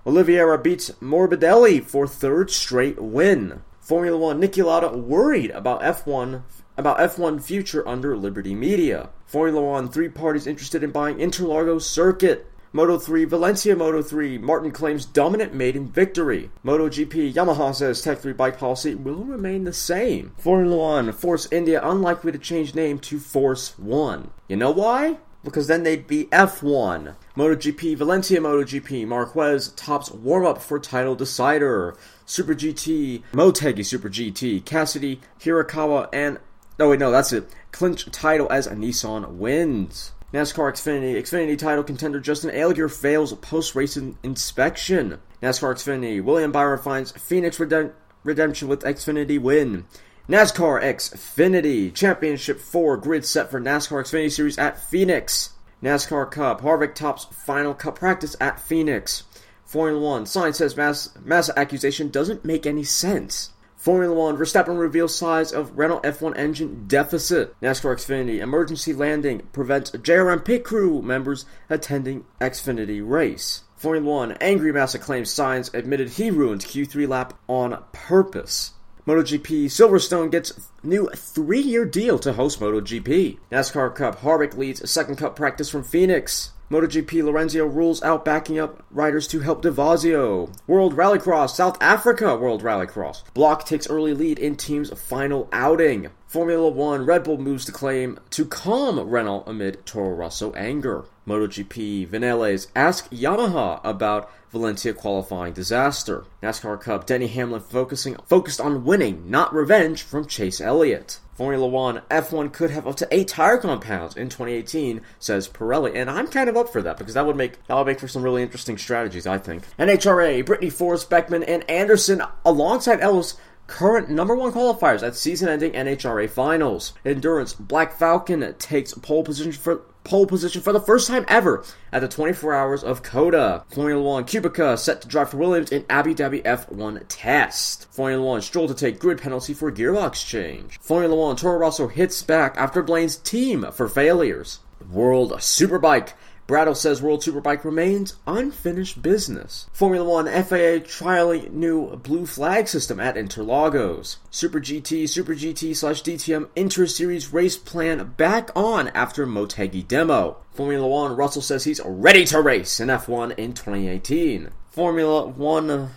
Oliveira 0.08 0.58
beats 0.58 0.90
Morbidelli 1.00 1.84
for 1.84 2.08
third 2.08 2.50
straight 2.50 3.00
win. 3.00 3.62
Formula 3.80 4.18
One, 4.18 4.42
Niki 4.42 4.66
Lauda 4.66 4.98
worried 4.98 5.52
about 5.52 5.82
F1 5.82 6.42
about 6.78 6.98
F1 6.98 7.42
future 7.44 7.88
under 7.88 8.18
Liberty 8.18 8.56
Media. 8.56 9.10
Formula 9.26 9.62
One, 9.62 9.90
three 9.90 10.10
parties 10.10 10.48
interested 10.48 10.84
in 10.84 10.92
buying 10.92 11.18
Interlagos 11.18 11.84
circuit. 11.84 12.48
Moto 12.76 12.98
3, 12.98 13.26
Valencia 13.26 13.76
Moto 13.76 14.02
3, 14.02 14.40
Martin 14.40 14.72
claims 14.72 15.06
dominant 15.06 15.54
maiden 15.54 15.88
victory. 15.88 16.50
Moto 16.64 16.90
GP, 16.90 17.32
Yamaha 17.32 17.76
says 17.76 18.02
Tech 18.02 18.18
3 18.18 18.34
bike 18.34 18.58
policy 18.58 18.96
will 18.96 19.24
remain 19.24 19.64
the 19.64 19.74
same. 19.74 20.34
Formula 20.40 20.76
1, 20.76 21.12
Force 21.12 21.48
India 21.52 21.80
unlikely 21.88 22.32
to 22.32 22.40
change 22.40 22.74
name 22.74 22.98
to 22.98 23.20
Force 23.20 23.78
1. 23.78 24.32
You 24.48 24.56
know 24.56 24.72
why? 24.72 25.18
Because 25.44 25.68
then 25.68 25.84
they'd 25.84 26.08
be 26.08 26.26
F1. 26.26 27.16
MotoGP, 27.38 27.96
Valencia 27.96 28.40
MotoGP, 28.40 29.06
Marquez 29.06 29.68
tops 29.74 30.10
warm 30.10 30.44
up 30.44 30.60
for 30.60 30.80
title 30.80 31.14
decider. 31.14 31.96
Super 32.26 32.56
GT, 32.56 33.22
Motegi 33.34 33.86
Super 33.86 34.10
GT, 34.10 34.66
Cassidy, 34.66 35.22
Hirakawa, 35.40 36.10
and. 36.12 36.40
Oh, 36.80 36.90
wait, 36.90 37.00
no, 37.00 37.12
that's 37.12 37.32
it. 37.32 37.50
Clinch 37.72 38.10
title 38.12 38.52
as 38.52 38.68
a 38.68 38.72
Nissan 38.74 39.34
wins. 39.36 40.12
NASCAR 40.34 40.72
Xfinity. 40.72 41.16
Xfinity 41.16 41.58
title 41.58 41.84
contender 41.84 42.20
Justin 42.20 42.50
Allgaier 42.50 42.92
fails 42.92 43.34
post 43.36 43.76
race 43.76 43.96
inspection. 43.96 45.20
NASCAR 45.44 45.76
Xfinity. 45.76 46.24
William 46.24 46.52
Byron 46.52 46.80
finds 46.80 47.12
Phoenix 47.12 47.60
Redem- 47.60 47.94
Redemption 48.24 48.68
with 48.68 48.82
Xfinity 48.82 49.40
win. 49.40 49.86
NASCAR 50.28 50.82
Xfinity 50.82 51.94
Championship 51.94 52.60
4 52.60 52.98
grid 52.98 53.26
set 53.26 53.52
for 53.52 53.62
NASCAR 53.62 54.02
Xfinity 54.04 54.32
Series 54.32 54.58
at 54.58 54.82
Phoenix. 54.82 55.52
NASCAR 55.84 56.32
Cup. 56.32 56.62
Harvick 56.62 56.96
tops 56.96 57.26
final 57.26 57.76
cup 57.76 58.00
practice 58.00 58.36
at 58.42 58.60
Phoenix. 58.60 59.24
Formula 59.66 60.00
1. 60.00 60.26
Sainz 60.26 60.56
says 60.56 60.78
mass, 60.78 61.10
Massa 61.24 61.58
accusation 61.60 62.10
doesn't 62.10 62.46
make 62.46 62.66
any 62.66 62.84
sense. 62.84 63.52
Formula 63.84 64.16
One, 64.16 64.38
Verstappen 64.38 64.80
reveals 64.80 65.14
size 65.14 65.52
of 65.52 65.78
Renault 65.78 66.04
F1 66.04 66.38
engine 66.38 66.86
deficit. 66.88 67.54
NASCAR 67.60 67.94
Xfinity, 67.98 68.40
emergency 68.40 68.94
landing 68.94 69.42
prevents 69.52 69.92
JRM 69.92 70.46
pit 70.46 70.64
crew 70.64 71.02
members 71.02 71.46
attending 71.70 72.24
Xfinity 72.40 73.06
race. 73.06 73.64
Formula 73.76 74.10
One, 74.10 74.32
angry 74.40 74.72
Massa 74.72 75.00
claims 75.00 75.30
Sainz 75.32 75.74
admitted 75.74 76.12
he 76.12 76.32
ruined 76.32 76.62
Q3 76.62 77.10
lap 77.10 77.34
on 77.50 77.84
purpose. 77.92 78.72
MotoGP, 79.06 79.66
Silverstone 79.66 80.32
gets 80.32 80.54
new 80.82 81.10
three-year 81.10 81.84
deal 81.84 82.18
to 82.20 82.32
host 82.32 82.62
MotoGP. 82.62 83.38
NASCAR 83.52 83.94
Cup, 83.94 84.22
Harvick 84.22 84.56
leads 84.56 84.80
a 84.80 84.88
second 84.88 85.18
cup 85.18 85.36
practice 85.36 85.70
from 85.70 85.84
Phoenix. 85.84 86.52
MotoGP 86.72 87.22
Lorenzo 87.22 87.66
rules 87.66 88.02
out 88.02 88.24
backing 88.24 88.58
up 88.58 88.82
riders 88.90 89.28
to 89.28 89.42
help 89.42 89.62
Devazio. 89.62 90.50
World 90.68 90.96
Rallycross, 90.96 91.50
South 91.50 91.78
Africa 91.82 92.38
World 92.38 92.64
Rallycross. 92.64 93.24
Block 93.34 93.66
takes 93.66 93.90
early 93.90 94.14
lead 94.14 94.40
in 94.40 94.56
team's 94.56 94.90
final 94.98 95.50
outing. 95.52 96.10
Formula 96.26 96.70
One, 96.70 97.06
Red 97.06 97.26
Bull 97.26 97.38
moves 97.38 97.66
to 97.66 97.74
claim 97.74 98.18
to 98.30 98.46
calm 98.46 98.98
Renault 99.00 99.44
amid 99.46 99.86
Toro 99.86 100.16
Rosso 100.16 100.54
anger. 100.54 101.06
MotoGP, 101.28 102.08
Vinales 102.08 102.68
ask 102.76 103.10
Yamaha 103.10 103.80
about 103.84 104.30
Valencia 104.52 104.94
qualifying 104.94 105.54
disaster. 105.54 106.26
NASCAR 106.42 106.80
Cup, 106.80 107.06
Denny 107.06 107.28
Hamlin 107.28 107.62
focusing 107.62 108.16
focused 108.28 108.62
on 108.62 108.84
winning, 108.84 109.30
not 109.30 109.54
revenge 109.54 110.04
from 110.04 110.28
Chase 110.28 110.62
Elliott. 110.62 111.20
Formula 111.34 111.66
One, 111.66 112.02
F1 112.12 112.54
could 112.54 112.70
have 112.70 112.86
up 112.86 112.96
to 112.98 113.08
eight 113.10 113.30
tire 113.30 113.58
compounds 113.58 114.16
in 114.16 114.30
2018, 114.30 115.02
says 115.18 115.50
Pirelli, 115.50 115.96
and 115.96 116.10
I'm 116.10 116.28
kind 116.28 116.48
of 116.48 116.56
up 116.56 116.70
for 116.70 116.84
that 116.84 116.98
because 116.98 117.16
that 117.16 117.26
would 117.26 117.36
make 117.36 117.66
that 117.66 117.76
would 117.76 117.88
make 117.88 118.00
for 118.00 118.08
some 118.08 118.22
really 118.22 118.44
interesting 118.44 118.78
strategies, 118.78 119.26
I 119.26 119.40
think. 119.40 119.64
NHRA, 119.80 120.46
Brittany 120.46 120.70
Force, 120.70 121.06
Beckman, 121.06 121.44
and 121.44 121.68
Anderson 121.70 122.22
alongside 122.46 123.00
Ellis 123.00 123.38
current 123.66 124.10
number 124.10 124.36
one 124.36 124.52
qualifiers 124.52 125.02
at 125.02 125.16
season-ending 125.16 125.72
NHRA 125.72 126.30
finals. 126.30 126.94
Endurance, 127.06 127.54
Black 127.54 127.98
Falcon 127.98 128.54
takes 128.60 128.94
pole 128.94 129.24
position 129.24 129.54
for 129.54 129.82
pole 130.04 130.26
position 130.26 130.62
for 130.62 130.74
the 130.74 130.80
first 130.80 131.08
time 131.08 131.26
ever 131.28 131.64
at 131.92 132.02
the 132.02 132.08
24 132.08 132.54
Hours 132.54 132.84
of 132.84 133.04
COTA. 133.04 133.64
Formula 133.70 134.02
One, 134.02 134.26
Kubica 134.26 134.78
set 134.78 135.02
to 135.02 135.08
drive 135.08 135.30
for 135.30 135.38
Williams 135.38 135.72
in 135.72 135.86
Abu 135.90 136.14
Dhabi 136.14 136.44
F1 136.44 137.04
test. 137.08 137.92
Formula 137.92 138.24
One, 138.24 138.42
Stroll 138.42 138.68
to 138.68 138.74
take 138.74 139.00
grid 139.00 139.22
penalty 139.22 139.54
for 139.54 139.72
gearbox 139.72 140.26
change. 140.26 140.80
Formula 140.80 141.16
One, 141.16 141.36
Toro 141.36 141.58
Rosso 141.58 141.88
hits 141.88 142.22
back 142.24 142.56
after 142.58 142.84
blames 142.84 143.16
team 143.16 143.66
for 143.72 143.88
failures. 143.88 144.60
World 144.92 145.32
Superbike. 145.34 146.14
Bradl 146.48 146.76
says 146.76 147.02
World 147.02 147.22
Superbike 147.22 147.64
remains 147.64 148.18
unfinished 148.28 149.02
business. 149.02 149.70
Formula 149.72 150.08
One 150.08 150.26
FIA 150.26 150.82
trialing 150.82 151.52
new 151.52 151.96
blue 151.96 152.26
flag 152.26 152.68
system 152.68 153.00
at 153.00 153.16
Interlagos. 153.16 154.18
Super 154.30 154.60
GT, 154.60 155.08
Super 155.08 155.36
GT 155.36 155.74
slash 155.76 156.04
DTM 156.04 156.50
Inter 156.56 156.86
Series 156.86 157.32
race 157.32 157.58
plan 157.58 158.14
back 158.18 158.50
on 158.56 158.90
after 158.90 159.26
Motegi 159.26 159.88
demo. 159.88 160.38
Formula 160.52 160.86
One 160.86 161.16
Russell 161.16 161.42
says 161.42 161.64
he's 161.64 161.82
ready 161.86 162.26
to 162.26 162.42
race 162.42 162.80
in 162.82 162.90
F1 162.90 163.38
in 163.38 163.54
2018. 163.54 164.50
Formula 164.70 165.26
One 165.26 165.92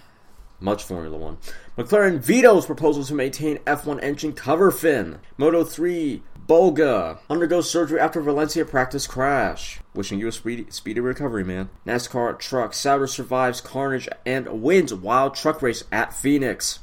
much 0.61 0.85
Formula 0.85 1.17
One. 1.17 1.39
McLaren 1.77 2.19
vetoes 2.19 2.67
proposal 2.67 3.05
to 3.05 3.15
maintain 3.15 3.59
F1 3.59 4.03
engine 4.03 4.33
cover 4.33 4.71
fin. 4.71 5.19
Moto 5.37 5.65
3 5.65 6.23
Bulega 6.47 7.19
undergoes 7.29 7.69
surgery 7.69 7.99
after 7.99 8.21
Valencia 8.21 8.65
practice 8.65 9.07
crash. 9.07 9.81
Wishing 9.95 10.21
you 10.21 10.29
a 10.29 10.33
speedy, 10.33 10.67
speedy 10.71 11.01
recovery, 11.01 11.43
man. 11.43 11.71
NASCAR 11.85 12.39
truck 12.39 12.73
Sauter 12.73 13.09
survives 13.09 13.61
carnage 13.61 14.09
and 14.25 14.63
wins 14.63 14.95
wild 14.95 15.35
truck 15.35 15.61
race 15.61 15.83
at 15.91 16.13
Phoenix. 16.13 16.79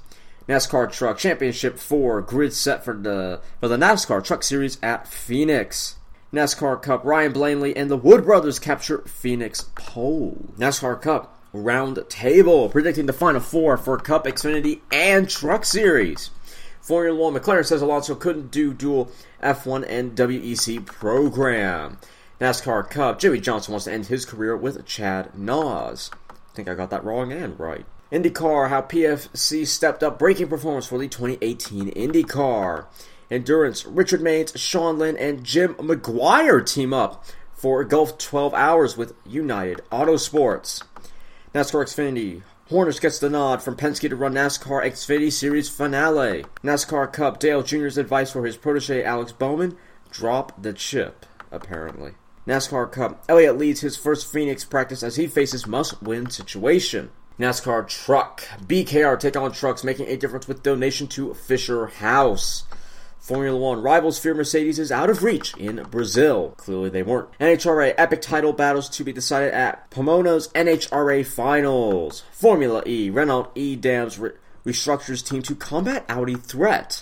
NASCAR 0.49 0.91
Truck 0.91 1.17
Championship 1.17 1.79
4 1.79 2.21
grid 2.21 2.51
set 2.51 2.83
for 2.83 2.93
the 2.93 3.39
for 3.61 3.69
the 3.69 3.77
NASCAR 3.77 4.21
Truck 4.21 4.43
Series 4.43 4.77
at 4.83 5.07
Phoenix. 5.07 5.95
NASCAR 6.33 6.81
Cup 6.81 7.05
Ryan 7.05 7.31
Blaney 7.31 7.75
and 7.75 7.89
the 7.89 7.95
Wood 7.95 8.25
Brothers 8.25 8.59
capture 8.59 8.99
Phoenix 9.03 9.69
pole. 9.75 10.49
NASCAR 10.57 11.01
Cup 11.01 11.39
round 11.53 12.03
table 12.09 12.67
predicting 12.67 13.05
the 13.05 13.13
final 13.13 13.39
four 13.39 13.77
for 13.77 13.97
Cup 13.97 14.25
Xfinity 14.25 14.81
and 14.91 15.29
Truck 15.29 15.63
Series. 15.63 16.31
Formula 16.83 17.17
One 17.17 17.33
McLaren 17.33 17.65
says 17.65 17.81
Alonso 17.81 18.13
couldn't 18.13 18.51
do 18.51 18.73
dual 18.73 19.09
F1 19.41 19.85
and 19.87 20.17
WEC 20.17 20.85
program. 20.85 21.97
NASCAR 22.41 22.89
Cup 22.89 23.19
Jimmie 23.19 23.39
Johnson 23.39 23.71
wants 23.71 23.85
to 23.85 23.93
end 23.93 24.07
his 24.07 24.25
career 24.25 24.57
with 24.57 24.85
Chad 24.85 25.33
Nas. 25.33 26.11
I 26.29 26.33
think 26.53 26.67
I 26.67 26.73
got 26.73 26.89
that 26.89 27.05
wrong 27.05 27.31
and 27.31 27.57
right. 27.57 27.85
IndyCar, 28.11 28.67
how 28.67 28.81
PFC 28.81 29.65
stepped 29.65 30.03
up 30.03 30.19
braking 30.19 30.49
performance 30.49 30.85
for 30.85 30.99
the 30.99 31.07
2018 31.07 31.89
IndyCar. 31.91 32.87
Endurance, 33.31 33.85
Richard 33.85 34.19
Maines, 34.19 34.57
Sean 34.57 34.99
Lynn, 34.99 35.15
and 35.15 35.45
Jim 35.45 35.75
McGuire 35.75 36.69
team 36.69 36.93
up 36.93 37.25
for 37.53 37.85
Gulf 37.85 38.17
12 38.17 38.53
Hours 38.53 38.97
with 38.97 39.13
United 39.25 39.79
Autosports. 39.89 40.83
NASCAR 41.55 41.85
Xfinity, 41.85 42.41
Hornish 42.69 43.01
gets 43.01 43.19
the 43.19 43.29
nod 43.29 43.61
from 43.61 43.75
Penske 43.75 44.07
to 44.07 44.15
run 44.15 44.33
NASCAR 44.33 44.85
Xfinity 44.85 45.31
Series 45.33 45.67
finale. 45.67 46.45
NASCAR 46.63 47.11
Cup, 47.11 47.37
Dale 47.37 47.61
Jr.'s 47.61 47.97
advice 47.97 48.31
for 48.31 48.45
his 48.45 48.55
protege 48.55 49.03
Alex 49.03 49.33
Bowman, 49.33 49.75
drop 50.11 50.61
the 50.61 50.71
chip, 50.71 51.25
apparently. 51.51 52.13
NASCAR 52.47 52.89
Cup, 52.89 53.21
Elliott 53.27 53.57
leads 53.57 53.81
his 53.81 53.97
first 53.97 54.31
Phoenix 54.31 54.63
practice 54.63 55.03
as 55.03 55.17
he 55.17 55.27
faces 55.27 55.67
must-win 55.67 56.29
situation. 56.29 57.11
NASCAR 57.37 57.85
Truck. 57.85 58.43
BKR 58.65 59.19
take 59.19 59.35
on 59.35 59.51
trucks, 59.51 59.83
making 59.83 60.07
a 60.07 60.15
difference 60.15 60.47
with 60.47 60.63
donation 60.63 61.07
to 61.07 61.33
Fisher 61.33 61.87
House. 61.87 62.63
Formula 63.23 63.57
One 63.57 63.81
rivals 63.81 64.19
fear 64.19 64.33
Mercedes 64.33 64.77
is 64.77 64.91
out 64.91 65.09
of 65.09 65.23
reach 65.23 65.55
in 65.55 65.81
Brazil. 65.89 66.55
Clearly 66.57 66.89
they 66.89 67.03
weren't. 67.03 67.31
NHRA 67.39 67.93
epic 67.97 68.21
title 68.21 68.51
battles 68.51 68.89
to 68.89 69.05
be 69.05 69.13
decided 69.13 69.53
at 69.53 69.89
Pomona's 69.89 70.49
NHRA 70.49 71.25
finals. 71.25 72.25
Formula 72.33 72.83
E 72.85 73.09
Renault 73.09 73.49
E 73.55 73.77
Dams 73.77 74.19
re- 74.19 74.31
restructures 74.65 75.25
team 75.25 75.41
to 75.43 75.55
combat 75.55 76.03
Audi 76.09 76.35
threat. 76.35 77.01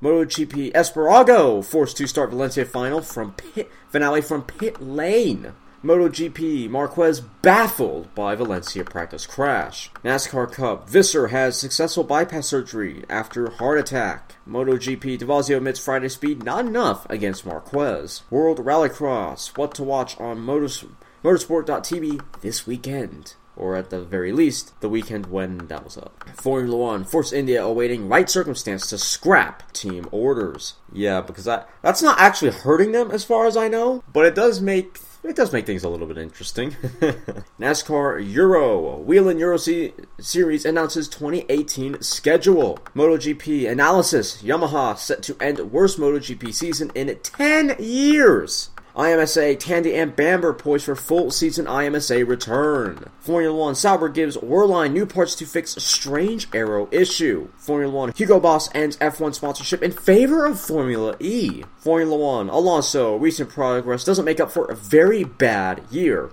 MotoGP 0.00 0.72
Espargaro 0.74 1.64
forced 1.64 1.96
to 1.96 2.06
start 2.06 2.30
Valencia 2.30 2.64
final 2.64 3.00
from 3.02 3.32
pit 3.32 3.68
finale 3.88 4.22
from 4.22 4.42
pit 4.42 4.80
lane. 4.80 5.54
MotoGP, 5.84 6.68
Marquez 6.68 7.20
baffled 7.20 8.12
by 8.16 8.34
Valencia 8.34 8.82
practice 8.84 9.26
crash. 9.26 9.90
NASCAR 10.02 10.50
Cup, 10.50 10.88
Visser 10.88 11.28
has 11.28 11.56
successful 11.56 12.02
bypass 12.02 12.48
surgery 12.48 13.04
after 13.08 13.48
heart 13.50 13.78
attack. 13.78 14.34
MotoGP, 14.48 15.20
Devazio 15.20 15.58
admits 15.58 15.78
Friday 15.78 16.08
speed 16.08 16.42
not 16.42 16.66
enough 16.66 17.06
against 17.08 17.46
Marquez. 17.46 18.22
World 18.28 18.58
Rallycross, 18.58 19.56
what 19.56 19.72
to 19.76 19.84
watch 19.84 20.18
on 20.18 20.38
Motos 20.38 20.84
Motorsport.tv 21.22 22.22
this 22.40 22.66
weekend. 22.66 23.34
Or 23.54 23.76
at 23.76 23.90
the 23.90 24.00
very 24.00 24.32
least, 24.32 24.80
the 24.80 24.88
weekend 24.88 25.26
when 25.26 25.58
that 25.68 25.84
was 25.84 25.96
up. 25.96 26.24
Formula 26.34 26.76
One, 26.76 27.04
Force 27.04 27.32
India 27.32 27.62
awaiting 27.62 28.08
right 28.08 28.28
circumstance 28.28 28.88
to 28.88 28.98
scrap 28.98 29.72
team 29.72 30.08
orders. 30.12 30.74
Yeah, 30.92 31.20
because 31.20 31.44
that 31.44 31.68
that's 31.82 32.02
not 32.02 32.20
actually 32.20 32.52
hurting 32.52 32.92
them 32.92 33.10
as 33.10 33.24
far 33.24 33.46
as 33.46 33.56
I 33.56 33.66
know, 33.66 34.04
but 34.12 34.26
it 34.26 34.36
does 34.36 34.60
make 34.60 34.98
it 35.28 35.36
does 35.36 35.52
make 35.52 35.66
things 35.66 35.84
a 35.84 35.88
little 35.88 36.06
bit 36.06 36.18
interesting. 36.18 36.70
NASCAR 37.60 38.32
Euro 38.34 38.96
Whelen 38.98 39.38
Euro 39.38 39.56
C- 39.56 39.92
Series 40.18 40.64
announces 40.64 41.08
2018 41.08 42.02
schedule. 42.02 42.78
MotoGP 42.94 43.70
analysis: 43.70 44.42
Yamaha 44.42 44.96
set 44.96 45.22
to 45.24 45.36
end 45.40 45.58
worst 45.70 45.98
MotoGP 45.98 46.52
season 46.54 46.90
in 46.94 47.14
10 47.22 47.76
years. 47.78 48.70
IMSA, 48.98 49.60
Tandy 49.60 49.94
and 49.94 50.16
Bamber 50.16 50.52
poised 50.52 50.86
for 50.86 50.96
full 50.96 51.30
season 51.30 51.66
IMSA 51.66 52.26
return. 52.26 53.08
Formula 53.20 53.56
One, 53.56 53.76
Sauber 53.76 54.08
gives 54.08 54.36
Wehrlein 54.36 54.92
new 54.92 55.06
parts 55.06 55.36
to 55.36 55.46
fix 55.46 55.76
strange 55.76 56.48
arrow 56.52 56.88
issue. 56.90 57.48
Formula 57.58 57.94
One, 57.94 58.12
Hugo 58.16 58.40
Boss 58.40 58.68
ends 58.74 58.96
F1 58.96 59.36
sponsorship 59.36 59.84
in 59.84 59.92
favor 59.92 60.46
of 60.46 60.58
Formula 60.58 61.14
E. 61.20 61.62
Formula 61.76 62.16
One, 62.16 62.48
Alonso, 62.48 63.14
recent 63.14 63.50
progress 63.50 64.02
doesn't 64.02 64.24
make 64.24 64.40
up 64.40 64.50
for 64.50 64.64
a 64.64 64.74
very 64.74 65.22
bad 65.22 65.84
year. 65.92 66.30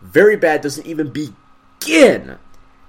Very 0.00 0.36
bad 0.36 0.60
doesn't 0.60 0.86
even 0.86 1.10
begin 1.10 2.38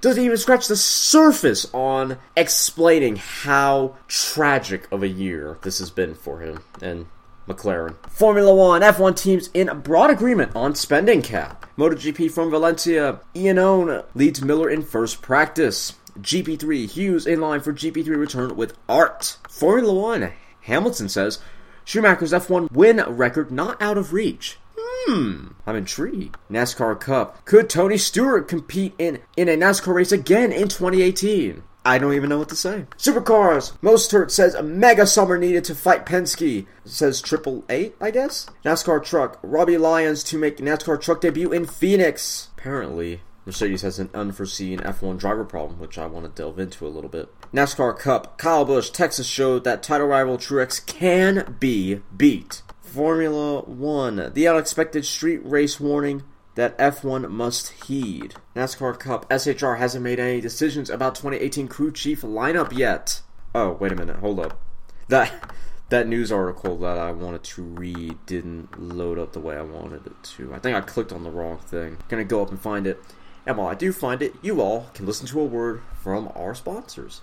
doesn't 0.01 0.23
even 0.23 0.37
scratch 0.37 0.67
the 0.67 0.75
surface 0.75 1.67
on 1.73 2.19
explaining 2.37 3.15
how 3.15 3.95
tragic 4.07 4.87
of 4.91 5.01
a 5.01 5.07
year 5.07 5.57
this 5.63 5.79
has 5.79 5.89
been 5.89 6.13
for 6.13 6.41
him. 6.41 6.59
And 6.79 7.07
McLaren. 7.47 7.95
Formula 8.09 8.53
One, 8.53 8.81
F1 8.81 9.15
teams 9.15 9.49
in 9.53 9.81
broad 9.81 10.09
agreement 10.09 10.55
on 10.55 10.75
spending 10.75 11.21
cap. 11.21 11.65
MotoGP 11.77 12.31
from 12.31 12.49
Valencia, 12.49 13.19
Iannone 13.33 14.05
leads 14.15 14.41
Miller 14.41 14.69
in 14.69 14.81
first 14.81 15.21
practice. 15.21 15.93
GP3, 16.19 16.89
Hughes 16.89 17.27
in 17.27 17.41
line 17.41 17.59
for 17.59 17.73
GP3 17.73 18.07
return 18.07 18.55
with 18.55 18.77
Art. 18.87 19.37
Formula 19.49 19.93
One, 19.93 20.31
Hamilton 20.61 21.09
says, 21.09 21.39
Schumacher's 21.83 22.31
F1 22.31 22.71
win 22.71 23.03
record 23.07 23.51
not 23.51 23.81
out 23.81 23.97
of 23.97 24.13
reach. 24.13 24.57
Hmm, 24.77 25.49
I'm 25.67 25.75
intrigued. 25.75 26.37
NASCAR 26.49 26.99
Cup. 26.99 27.45
Could 27.45 27.69
Tony 27.69 27.97
Stewart 27.97 28.47
compete 28.47 28.95
in, 28.97 29.19
in 29.37 29.47
a 29.47 29.55
NASCAR 29.55 29.93
race 29.93 30.11
again 30.11 30.51
in 30.51 30.67
2018? 30.67 31.61
I 31.85 31.99
don't 31.99 32.15
even 32.15 32.29
know 32.29 32.39
what 32.39 32.49
to 32.49 32.55
say. 32.55 32.87
Supercars. 32.97 33.77
Mostert 33.79 34.31
says 34.31 34.55
a 34.55 34.63
mega 34.63 35.05
summer 35.05 35.37
needed 35.37 35.63
to 35.65 35.75
fight 35.75 36.03
Penske. 36.03 36.65
Says 36.83 37.21
triple 37.21 37.63
eight, 37.69 37.95
I 38.01 38.09
guess. 38.09 38.47
NASCAR 38.65 39.03
truck. 39.03 39.39
Robbie 39.43 39.77
Lyons 39.77 40.23
to 40.25 40.39
make 40.39 40.57
NASCAR 40.57 40.99
truck 40.99 41.21
debut 41.21 41.51
in 41.51 41.67
Phoenix. 41.67 42.49
Apparently, 42.57 43.21
Mercedes 43.45 43.83
has 43.83 43.99
an 43.99 44.09
unforeseen 44.15 44.79
F1 44.79 45.19
driver 45.19 45.45
problem, 45.45 45.79
which 45.79 45.99
I 45.99 46.07
want 46.07 46.25
to 46.25 46.31
delve 46.31 46.57
into 46.57 46.87
a 46.87 46.89
little 46.89 47.09
bit. 47.09 47.29
NASCAR 47.53 47.97
Cup. 47.99 48.39
Kyle 48.39 48.65
Busch, 48.65 48.89
Texas 48.89 49.27
showed 49.27 49.63
that 49.63 49.83
title 49.83 50.07
rival 50.07 50.39
Truex 50.39 50.83
can 50.83 51.55
be 51.59 52.01
beat. 52.17 52.63
Formula 52.81 53.61
One. 53.61 54.31
The 54.33 54.47
unexpected 54.47 55.05
street 55.05 55.41
race 55.45 55.79
warning 55.79 56.23
that 56.55 56.77
F1 56.77 57.29
must 57.29 57.69
heed. 57.85 58.35
NASCAR 58.55 58.97
Cup 58.97 59.29
SHR 59.29 59.77
hasn't 59.77 60.03
made 60.03 60.19
any 60.19 60.41
decisions 60.41 60.89
about 60.89 61.15
2018 61.15 61.67
crew 61.67 61.91
chief 61.91 62.21
lineup 62.21 62.75
yet. 62.75 63.21
Oh, 63.53 63.73
wait 63.73 63.91
a 63.91 63.95
minute, 63.95 64.17
hold 64.17 64.39
up. 64.39 64.59
That 65.09 65.53
that 65.89 66.07
news 66.07 66.31
article 66.31 66.77
that 66.79 66.97
I 66.97 67.11
wanted 67.11 67.43
to 67.43 67.61
read 67.61 68.25
didn't 68.25 68.79
load 68.81 69.19
up 69.19 69.33
the 69.33 69.39
way 69.39 69.55
I 69.55 69.61
wanted 69.61 70.07
it 70.07 70.23
to. 70.23 70.53
I 70.53 70.59
think 70.59 70.75
I 70.75 70.81
clicked 70.81 71.13
on 71.13 71.23
the 71.23 71.29
wrong 71.29 71.59
thing. 71.59 71.97
Gonna 72.07 72.23
go 72.23 72.41
up 72.41 72.49
and 72.49 72.59
find 72.59 72.87
it. 72.87 72.99
And 73.45 73.57
while 73.57 73.67
I 73.67 73.75
do 73.75 73.91
find 73.91 74.21
it, 74.21 74.33
you 74.41 74.61
all 74.61 74.89
can 74.93 75.05
listen 75.05 75.27
to 75.27 75.39
a 75.39 75.45
word 75.45 75.81
from 76.01 76.31
our 76.35 76.55
sponsors. 76.55 77.21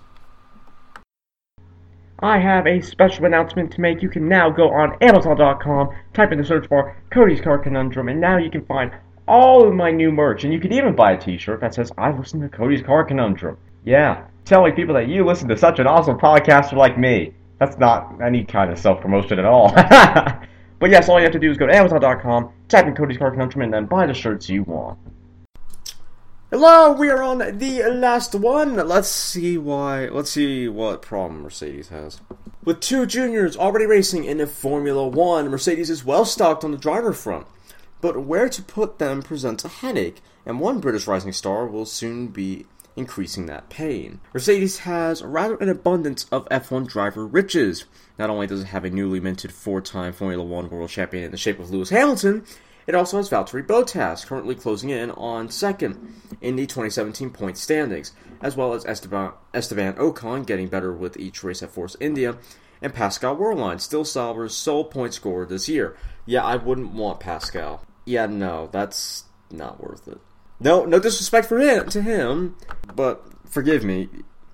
I 2.19 2.39
have 2.39 2.65
a 2.65 2.79
special 2.79 3.25
announcement 3.25 3.73
to 3.73 3.81
make. 3.81 4.01
You 4.01 4.09
can 4.09 4.29
now 4.29 4.49
go 4.49 4.69
on 4.69 4.95
Amazon.com, 5.01 5.89
type 6.13 6.31
in 6.31 6.37
the 6.37 6.45
search 6.45 6.69
bar 6.69 7.03
Cody's 7.11 7.41
Car 7.41 7.59
Conundrum, 7.59 8.07
and 8.07 8.21
now 8.21 8.37
you 8.37 8.49
can 8.49 8.65
find 8.65 8.93
all 9.33 9.67
of 9.67 9.73
my 9.73 9.89
new 9.89 10.11
merch. 10.11 10.43
And 10.43 10.53
you 10.53 10.59
could 10.59 10.71
even 10.71 10.95
buy 10.95 11.13
a 11.13 11.17
t 11.17 11.39
shirt 11.39 11.59
that 11.61 11.73
says, 11.73 11.91
I 11.97 12.11
listen 12.11 12.39
to 12.41 12.49
Cody's 12.49 12.83
Car 12.83 13.03
Conundrum. 13.03 13.57
Yeah, 13.83 14.27
telling 14.45 14.73
people 14.73 14.93
that 14.93 15.07
you 15.07 15.25
listen 15.25 15.47
to 15.49 15.57
such 15.57 15.79
an 15.79 15.87
awesome 15.87 16.19
podcaster 16.19 16.73
like 16.73 16.99
me. 16.99 17.33
That's 17.57 17.77
not 17.79 18.21
any 18.21 18.43
kind 18.43 18.71
of 18.71 18.77
self 18.77 19.01
promotion 19.01 19.39
at 19.39 19.45
all. 19.45 19.71
but 19.73 20.89
yes, 20.89 21.09
all 21.09 21.17
you 21.17 21.23
have 21.23 21.33
to 21.33 21.39
do 21.39 21.49
is 21.49 21.57
go 21.57 21.65
to 21.65 21.75
Amazon.com, 21.75 22.51
type 22.67 22.85
in 22.85 22.95
Cody's 22.95 23.17
Car 23.17 23.31
Conundrum, 23.31 23.63
and 23.63 23.73
then 23.73 23.85
buy 23.87 24.05
the 24.05 24.13
shirts 24.13 24.49
you 24.49 24.63
want. 24.63 24.99
Hello, 26.51 26.93
we 26.93 27.09
are 27.09 27.23
on 27.23 27.39
the 27.39 27.81
last 27.89 28.35
one. 28.35 28.75
Let's 28.75 29.09
see 29.09 29.57
why. 29.57 30.09
Let's 30.09 30.29
see 30.29 30.67
what 30.67 31.01
problem 31.01 31.41
Mercedes 31.41 31.89
has. 31.89 32.21
With 32.63 32.79
two 32.81 33.07
juniors 33.07 33.57
already 33.57 33.87
racing 33.87 34.25
in 34.25 34.45
Formula 34.45 35.07
One, 35.07 35.49
Mercedes 35.49 35.89
is 35.89 36.05
well 36.05 36.23
stocked 36.23 36.63
on 36.63 36.69
the 36.69 36.77
driver 36.77 37.13
front. 37.13 37.47
But 38.03 38.25
where 38.25 38.49
to 38.49 38.61
put 38.61 38.99
them 38.99 39.21
presents 39.21 39.63
a 39.63 39.69
headache, 39.69 40.21
and 40.45 40.59
one 40.59 40.81
British 40.81 41.07
rising 41.07 41.31
star 41.31 41.65
will 41.65 41.85
soon 41.85 42.27
be 42.27 42.65
increasing 42.97 43.45
that 43.45 43.69
pain. 43.69 44.19
Mercedes 44.33 44.79
has 44.79 45.23
rather 45.23 45.55
an 45.55 45.69
abundance 45.69 46.25
of 46.29 46.45
F1 46.49 46.85
driver 46.85 47.25
riches. 47.25 47.85
Not 48.19 48.29
only 48.29 48.45
does 48.45 48.63
it 48.63 48.65
have 48.65 48.83
a 48.83 48.89
newly 48.89 49.21
minted 49.21 49.53
four 49.53 49.79
time 49.79 50.11
Formula 50.11 50.43
One 50.43 50.69
world 50.69 50.89
champion 50.89 51.23
in 51.23 51.31
the 51.31 51.37
shape 51.37 51.59
of 51.59 51.71
Lewis 51.71 51.91
Hamilton, 51.91 52.43
it 52.87 52.93
also 52.93 53.15
has 53.15 53.29
Valtteri 53.29 53.65
Bottas, 53.65 54.27
currently 54.27 54.55
closing 54.55 54.89
in 54.89 55.09
on 55.11 55.47
second 55.47 56.13
in 56.41 56.57
the 56.57 56.65
2017 56.65 57.29
point 57.29 57.57
standings, 57.57 58.11
as 58.41 58.57
well 58.57 58.73
as 58.73 58.83
Esteban, 58.83 59.31
Esteban 59.53 59.93
Ocon 59.93 60.45
getting 60.45 60.67
better 60.67 60.91
with 60.91 61.15
each 61.15 61.41
race 61.41 61.63
at 61.63 61.71
Force 61.71 61.95
India, 62.01 62.35
and 62.81 62.93
Pascal 62.93 63.37
Wehrlein, 63.37 63.79
still 63.79 64.03
Sauber's 64.03 64.53
sole 64.53 64.83
point 64.83 65.13
scorer 65.13 65.45
this 65.45 65.69
year. 65.69 65.95
Yeah, 66.25 66.43
I 66.43 66.57
wouldn't 66.57 66.91
want 66.91 67.21
Pascal. 67.21 67.85
Yeah, 68.05 68.25
no, 68.25 68.69
that's 68.71 69.25
not 69.51 69.81
worth 69.81 70.07
it. 70.07 70.19
No, 70.59 70.85
no 70.85 70.99
disrespect 70.99 71.47
for 71.47 71.59
him 71.59 71.89
to 71.89 72.01
him, 72.01 72.55
but 72.95 73.23
forgive 73.45 73.83
me, 73.83 74.09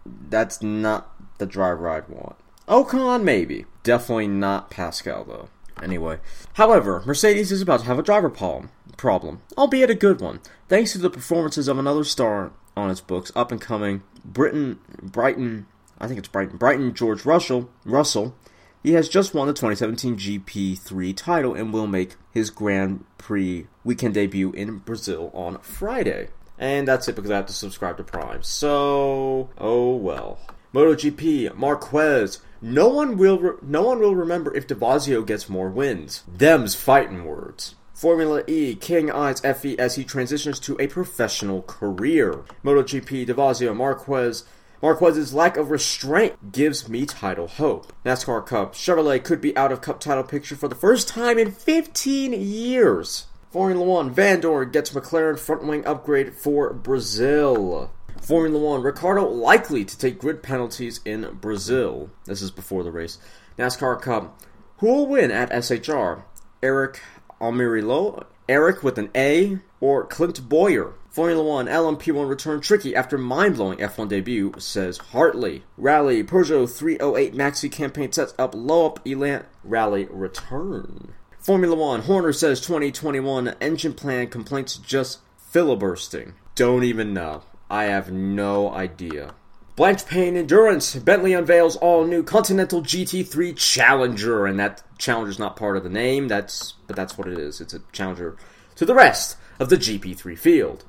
that's 0.05 0.61
not 0.61 1.09
the 1.37 1.45
driver 1.45 1.89
I'd 1.89 2.09
want. 2.09 2.35
Oh, 2.67 2.83
Ocon, 2.85 3.23
maybe. 3.23 3.65
Definitely 3.83 4.27
not 4.27 4.69
Pascal, 4.69 5.23
though. 5.23 5.49
Anyway, 5.81 6.19
however, 6.53 7.01
Mercedes 7.05 7.51
is 7.51 7.61
about 7.61 7.81
to 7.81 7.85
have 7.85 7.99
a 7.99 8.03
driver 8.03 8.29
problem, 8.29 8.69
problem, 8.97 9.41
albeit 9.57 9.89
a 9.89 9.95
good 9.95 10.19
one, 10.19 10.41
thanks 10.67 10.91
to 10.91 10.97
the 10.97 11.09
performances 11.09 11.67
of 11.67 11.79
another 11.79 12.03
star 12.03 12.51
on 12.75 12.89
its 12.91 13.01
books, 13.01 13.31
up 13.35 13.51
and 13.51 13.61
coming 13.61 14.03
Britain, 14.25 14.79
Brighton, 15.01 15.67
I 15.99 16.07
think 16.07 16.19
it's 16.19 16.27
Brighton, 16.27 16.57
Brighton 16.57 16.93
George 16.93 17.25
Russell. 17.25 17.69
Russell, 17.85 18.35
he 18.83 18.93
has 18.93 19.09
just 19.09 19.33
won 19.33 19.47
the 19.47 19.53
2017 19.53 20.17
GP3 20.17 21.15
title 21.15 21.53
and 21.53 21.73
will 21.73 21.87
make 21.87 22.15
his 22.31 22.49
Grand 22.49 23.05
Prix 23.17 23.67
weekend 23.83 24.13
debut 24.13 24.51
in 24.51 24.77
Brazil 24.79 25.31
on 25.33 25.59
Friday. 25.59 26.29
And 26.57 26.87
that's 26.87 27.07
it 27.07 27.15
because 27.15 27.31
I 27.31 27.37
have 27.37 27.45
to 27.47 27.53
subscribe 27.53 27.97
to 27.97 28.03
Prime. 28.03 28.43
So, 28.43 29.49
oh 29.57 29.95
well. 29.95 30.39
MotoGP, 30.73 31.55
Marquez. 31.55 32.39
No 32.61 32.89
one 32.89 33.17
will 33.17 33.39
re- 33.39 33.57
no 33.61 33.83
one 33.83 33.99
will 33.99 34.15
remember 34.15 34.53
if 34.53 34.67
Davazio 34.67 35.25
gets 35.25 35.49
more 35.49 35.69
wins. 35.69 36.23
Them's 36.27 36.75
fighting 36.75 37.23
words. 37.23 37.75
Formula 37.93 38.43
E, 38.47 38.75
King 38.75 39.09
eyes 39.11 39.41
FE 39.41 39.77
as 39.79 39.95
he 39.95 40.03
transitions 40.03 40.59
to 40.61 40.77
a 40.79 40.87
professional 40.87 41.63
career. 41.63 42.43
MotoGP, 42.63 43.27
Davazio, 43.27 43.75
Marquez. 43.75 44.43
Marquez's 44.81 45.33
lack 45.33 45.57
of 45.57 45.71
restraint 45.71 46.53
gives 46.53 46.87
me 46.87 47.05
title 47.05 47.47
hope. 47.47 47.91
NASCAR 48.05 48.45
Cup, 48.45 48.73
Chevrolet 48.73 49.21
could 49.21 49.41
be 49.41 49.55
out 49.57 49.73
of 49.73 49.81
Cup 49.81 49.99
title 49.99 50.23
picture 50.23 50.55
for 50.55 50.69
the 50.69 50.75
first 50.75 51.09
time 51.09 51.37
in 51.37 51.51
15 51.51 52.31
years. 52.33 53.25
Formula 53.51 53.83
One, 53.83 54.13
Vandoorne 54.13 54.71
gets 54.71 54.91
McLaren 54.91 55.37
front 55.37 55.65
wing 55.65 55.85
upgrade 55.85 56.33
for 56.33 56.71
Brazil. 56.71 57.91
Formula 58.21 58.57
One, 58.57 58.81
Ricciardo 58.81 59.27
likely 59.27 59.83
to 59.83 59.97
take 59.97 60.19
grid 60.19 60.41
penalties 60.41 61.01
in 61.03 61.37
Brazil. 61.41 62.09
This 62.25 62.41
is 62.41 62.51
before 62.51 62.83
the 62.83 62.91
race. 62.91 63.17
NASCAR 63.57 64.01
Cup, 64.01 64.39
who 64.77 64.87
will 64.87 65.07
win 65.07 65.29
at 65.29 65.51
SHR? 65.51 66.23
Aric 66.63 66.99
Almirola, 67.41 68.25
Eric 68.47 68.81
with 68.81 68.97
an 68.97 69.09
A, 69.13 69.59
or 69.81 70.05
Clint 70.05 70.47
Bowyer? 70.47 70.93
Formula 71.09 71.43
One 71.43 71.65
LMP1 71.65 72.29
return 72.29 72.61
tricky 72.61 72.95
after 72.95 73.17
mind 73.17 73.55
blowing 73.55 73.79
F1 73.79 74.09
debut, 74.09 74.53
says 74.59 74.99
Hartley. 74.99 75.63
Rally 75.75 76.23
Peugeot 76.23 76.69
308 76.69 77.33
Maxi 77.33 77.71
campaign 77.71 78.11
sets 78.11 78.33
up 78.37 78.53
low 78.55 78.85
up 78.85 78.99
Elan 79.07 79.45
Rally 79.63 80.07
return. 80.11 81.15
Formula 81.39 81.75
One 81.75 82.01
Horner 82.01 82.31
says 82.31 82.61
2021 82.61 83.55
engine 83.59 83.93
plan 83.93 84.27
complaints 84.27 84.77
just 84.77 85.19
filibursting. 85.35 86.35
Don't 86.53 86.83
even 86.83 87.13
know. 87.13 87.41
I 87.71 87.85
have 87.85 88.11
no 88.11 88.71
idea. 88.71 89.33
Blancpain 89.75 90.35
Endurance. 90.35 90.95
Bentley 90.95 91.33
unveils 91.33 91.75
all 91.77 92.05
new 92.05 92.21
Continental 92.21 92.83
GT3 92.83 93.55
Challenger, 93.55 94.45
and 94.45 94.59
that 94.59 94.83
Challenger's 94.97 95.39
not 95.39 95.55
part 95.55 95.77
of 95.77 95.83
the 95.83 95.89
name. 95.89 96.27
That's 96.27 96.73
but 96.85 96.95
that's 96.95 97.17
what 97.17 97.27
it 97.27 97.39
is. 97.39 97.61
It's 97.61 97.73
a 97.73 97.81
Challenger 97.93 98.37
to 98.75 98.85
the 98.85 98.93
rest 98.93 99.37
of 99.57 99.69
the 99.69 99.77
GP3 99.77 100.37
field. 100.37 100.83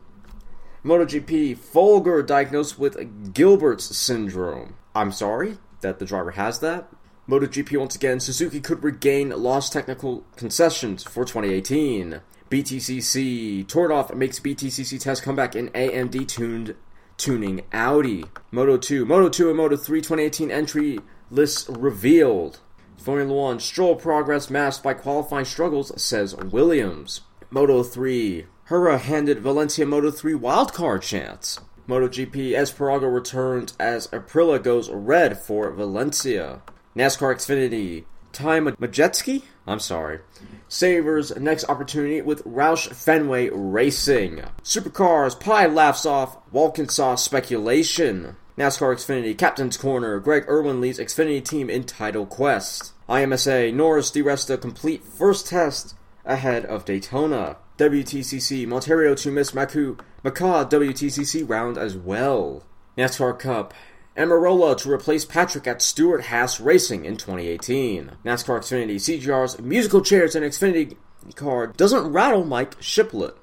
MotoGP 0.85 1.59
Folger 1.59 2.23
diagnosed 2.23 2.79
with 2.79 3.35
Gilbert's 3.35 3.95
syndrome. 3.95 4.77
I'm 4.95 5.13
sorry 5.13 5.59
that 5.83 5.99
the 5.99 6.07
driver 6.07 6.31
has 6.33 6.61
that. 6.61 6.89
MotoGP 7.29 7.79
once 7.79 7.95
again, 7.95 8.19
Suzuki 8.19 8.61
could 8.61 8.83
regain 8.83 9.29
lost 9.29 9.75
technical 9.75 10.25
concessions 10.37 11.05
for 11.05 11.25
2018. 11.27 12.23
BTCC 12.51 13.67
Tordoff 13.67 14.15
makes 14.15 14.41
BTCC 14.41 14.99
test 14.99 15.23
comeback 15.23 15.55
in 15.55 15.69
AMD 15.69 16.27
tuned 16.27 16.75
tuning 17.19 17.63
Audi. 17.73 18.25
Moto 18.51 18.79
2, 18.79 19.05
Moto 19.05 19.29
2 19.29 19.49
and 19.49 19.57
Moto 19.59 19.77
3 19.77 20.01
2018 20.01 20.51
entry 20.51 20.99
lists 21.31 21.69
revealed. 21.69 22.59
Formula 22.97 23.33
1 23.33 23.61
Stroll 23.61 23.97
progress 23.97 24.49
masked 24.49 24.83
by 24.83 24.95
qualifying 24.95 25.45
struggles, 25.45 25.93
says 26.03 26.35
Williams. 26.35 27.21
Moto 27.51 27.83
3 27.83 28.47
Hura 28.71 29.01
handed 29.01 29.41
Valencia 29.41 29.85
Moto 29.85 30.13
3 30.13 30.35
wildcard 30.35 31.03
chance. 31.03 31.59
MotoGP 31.89 32.53
Espargaro 32.53 33.13
returns 33.13 33.75
as 33.81 34.07
Aprilia 34.09 34.63
goes 34.63 34.89
red 34.89 35.37
for 35.37 35.73
Valencia. 35.73 36.63
NASCAR 36.95 37.35
Xfinity 37.35 38.05
Ty 38.31 38.61
Majeski? 38.61 39.43
I'm 39.67 39.81
sorry. 39.81 40.21
Savers 40.69 41.37
next 41.37 41.69
opportunity 41.69 42.23
with 42.23 42.45
Roush 42.45 42.95
Fenway 42.95 43.51
Racing. 43.53 44.45
Supercars 44.63 45.41
Pye 45.41 45.67
laughs 45.67 46.07
off 46.07 46.39
Walkinshaw 46.53 47.17
speculation. 47.17 48.37
NASCAR 48.57 48.95
Xfinity 48.95 49.37
Captain's 49.37 49.77
Corner 49.77 50.21
Greg 50.21 50.45
Irwin 50.49 50.81
leads 50.81 51.01
Xfinity 51.01 51.45
team 51.45 51.69
in 51.69 51.83
title 51.83 52.25
quest. 52.25 52.93
IMSA 53.09 53.75
Norris 53.75 54.13
DiResta 54.13 54.61
complete 54.61 55.03
first 55.03 55.49
test 55.49 55.97
ahead 56.25 56.65
of 56.67 56.85
Daytona. 56.85 57.57
WTCC 57.81 58.67
Monteiro 58.67 59.15
to 59.15 59.31
miss 59.31 59.53
Maku 59.53 59.99
Macau 60.23 60.69
WTCC 60.69 61.49
round 61.49 61.79
as 61.79 61.97
well. 61.97 62.63
NASCAR 62.99 63.39
Cup 63.39 63.73
Almirola 64.15 64.77
to 64.77 64.93
replace 64.93 65.25
Patrick 65.25 65.67
at 65.67 65.81
Stewart 65.81 66.27
Haas 66.27 66.61
Racing 66.61 67.07
in 67.07 67.17
2018. 67.17 68.19
NASCAR 68.23 68.61
Xfinity 68.61 68.97
CGR's 68.97 69.59
musical 69.61 70.03
chairs 70.03 70.35
and 70.35 70.45
Xfinity 70.45 70.99
car 71.37 71.69
doesn't 71.69 72.13
rattle 72.13 72.45
Mike 72.45 72.75
Shiplett. 72.83 73.35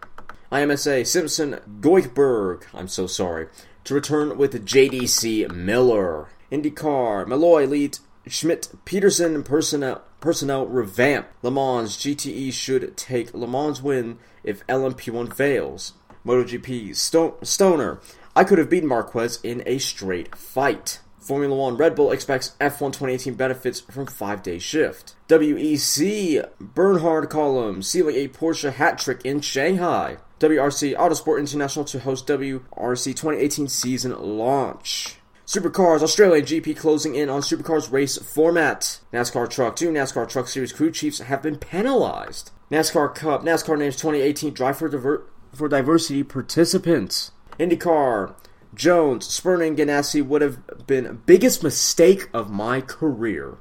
IMSA 0.51 1.07
Simpson 1.07 1.59
Goikhberg, 1.81 2.61
I'm 2.75 2.87
so 2.87 3.07
sorry, 3.07 3.47
to 3.85 3.95
return 3.95 4.37
with 4.37 4.67
JDC 4.67 5.51
Miller. 5.51 6.27
IndyCar 6.51 7.25
Malloy 7.25 7.65
leads 7.65 8.01
Schmidt 8.27 8.69
Peterson 8.85 9.41
personnel 9.43 10.03
personnel 10.19 10.65
revamp. 10.65 11.27
Le 11.41 11.51
Mans 11.51 11.95
GTE 11.97 12.51
should 12.51 12.95
take 12.97 13.33
Le 13.33 13.47
Mans 13.47 13.81
win 13.81 14.17
if 14.43 14.65
LMP1 14.67 15.33
fails. 15.35 15.93
MotoGP 16.25 16.95
Sto- 16.95 17.37
Stoner 17.41 17.99
I 18.35 18.43
could 18.43 18.59
have 18.59 18.69
beaten 18.69 18.89
Marquez 18.89 19.39
in 19.43 19.63
a 19.65 19.77
straight 19.79 20.35
fight. 20.35 20.99
Formula 21.19 21.55
One 21.55 21.75
Red 21.75 21.95
Bull 21.95 22.11
expects 22.11 22.55
F1 22.61 22.93
2018 22.93 23.33
benefits 23.33 23.79
from 23.81 24.05
five 24.05 24.43
day 24.43 24.59
shift. 24.59 25.15
WEC 25.27 26.47
Bernhard 26.59 27.29
column 27.29 27.81
sealing 27.81 28.15
a 28.15 28.27
Porsche 28.27 28.71
hat 28.73 28.97
trick 28.99 29.21
in 29.25 29.41
Shanghai. 29.41 30.17
WRC 30.39 30.95
Autosport 30.95 31.39
International 31.39 31.83
to 31.85 31.99
host 31.99 32.27
WRC 32.27 33.05
2018 33.15 33.67
season 33.67 34.15
launch. 34.37 35.15
Supercars 35.47 36.01
Australian 36.01 36.43
GP 36.45 36.75
closing 36.75 37.15
in 37.15 37.29
on 37.29 37.39
Supercars 37.39 37.89
race 37.89 38.17
format. 38.17 38.99
NASCAR 39.13 39.49
Truck 39.49 39.77
2 39.77 39.91
NASCAR 39.91 40.27
Truck 40.27 40.49
Series 40.49 40.73
crew 40.73 40.91
chiefs 40.91 41.19
have 41.19 41.41
been 41.41 41.55
penalized. 41.55 42.51
NASCAR 42.69 43.15
Cup 43.15 43.43
NASCAR 43.43 43.77
names 43.79 43.95
2018 43.95 44.53
Drive 44.53 44.77
for, 44.77 44.89
Diver- 44.89 45.25
for 45.53 45.69
Diversity 45.69 46.21
participants. 46.23 47.31
IndyCar, 47.57 48.35
Jones, 48.75 49.25
spurning 49.25 49.77
Ganassi 49.77 50.21
would 50.21 50.41
have 50.41 50.85
been 50.85 51.21
biggest 51.25 51.63
mistake 51.63 52.29
of 52.33 52.51
my 52.51 52.81
career. 52.81 53.57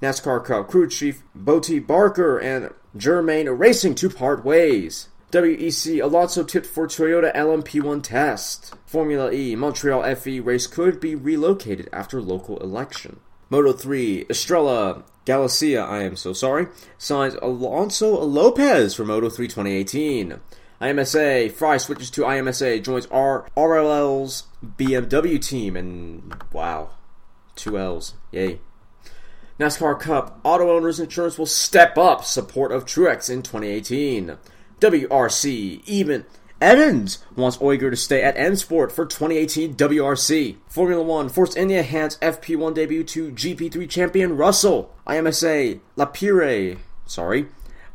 NASCAR 0.00 0.44
Cup 0.44 0.68
crew 0.68 0.88
chief 0.88 1.24
Bootie 1.36 1.84
Barker 1.84 2.38
and 2.38 2.72
Germain 2.96 3.48
Racing 3.48 3.96
to 3.96 4.08
part 4.08 4.44
ways. 4.44 5.08
WEC 5.36 6.02
Alonso 6.02 6.42
tipped 6.42 6.66
for 6.66 6.86
Toyota 6.86 7.34
LMP1 7.34 8.02
test. 8.02 8.74
Formula 8.86 9.30
E 9.30 9.54
Montreal 9.54 10.14
FE 10.16 10.40
race 10.40 10.66
could 10.66 10.98
be 10.98 11.14
relocated 11.14 11.90
after 11.92 12.22
local 12.22 12.56
election. 12.58 13.20
Moto 13.50 13.72
3 13.72 14.24
Estrella 14.30 15.04
Galicia, 15.26 15.82
I 15.82 16.04
am 16.04 16.16
so 16.16 16.32
sorry, 16.32 16.68
signs 16.96 17.34
Alonso 17.42 18.18
Lopez 18.24 18.94
for 18.94 19.04
Moto 19.04 19.28
3 19.28 19.46
2018. 19.46 20.40
IMSA, 20.80 21.52
Fry 21.52 21.76
switches 21.76 22.10
to 22.12 22.22
IMSA, 22.22 22.82
joins 22.82 23.06
R 23.06 23.46
RLL's 23.56 24.44
BMW 24.64 25.42
team, 25.42 25.76
and 25.76 26.34
wow, 26.50 26.90
two 27.56 27.78
L's, 27.78 28.14
yay. 28.32 28.60
NASCAR 29.60 30.00
Cup, 30.00 30.40
auto 30.44 30.74
owners 30.74 30.98
insurance 30.98 31.38
will 31.38 31.46
step 31.46 31.98
up 31.98 32.24
support 32.24 32.72
of 32.72 32.84
Truex 32.86 33.28
in 33.28 33.42
2018. 33.42 34.38
WRC, 34.80 35.82
even 35.86 36.24
Evans 36.60 37.18
wants 37.34 37.58
Ogier 37.60 37.90
to 37.90 37.96
stay 37.96 38.22
at 38.22 38.36
N 38.36 38.56
Sport 38.56 38.90
for 38.90 39.04
2018 39.04 39.74
WRC. 39.74 40.56
Formula 40.68 41.02
One, 41.02 41.28
Force 41.28 41.54
India 41.54 41.82
hands 41.82 42.16
FP1 42.18 42.74
debut 42.74 43.04
to 43.04 43.30
GP3 43.30 43.88
champion 43.88 44.36
Russell. 44.36 44.90
IMSA, 45.06 45.80
Lapire, 45.96 46.78
sorry, 47.04 47.46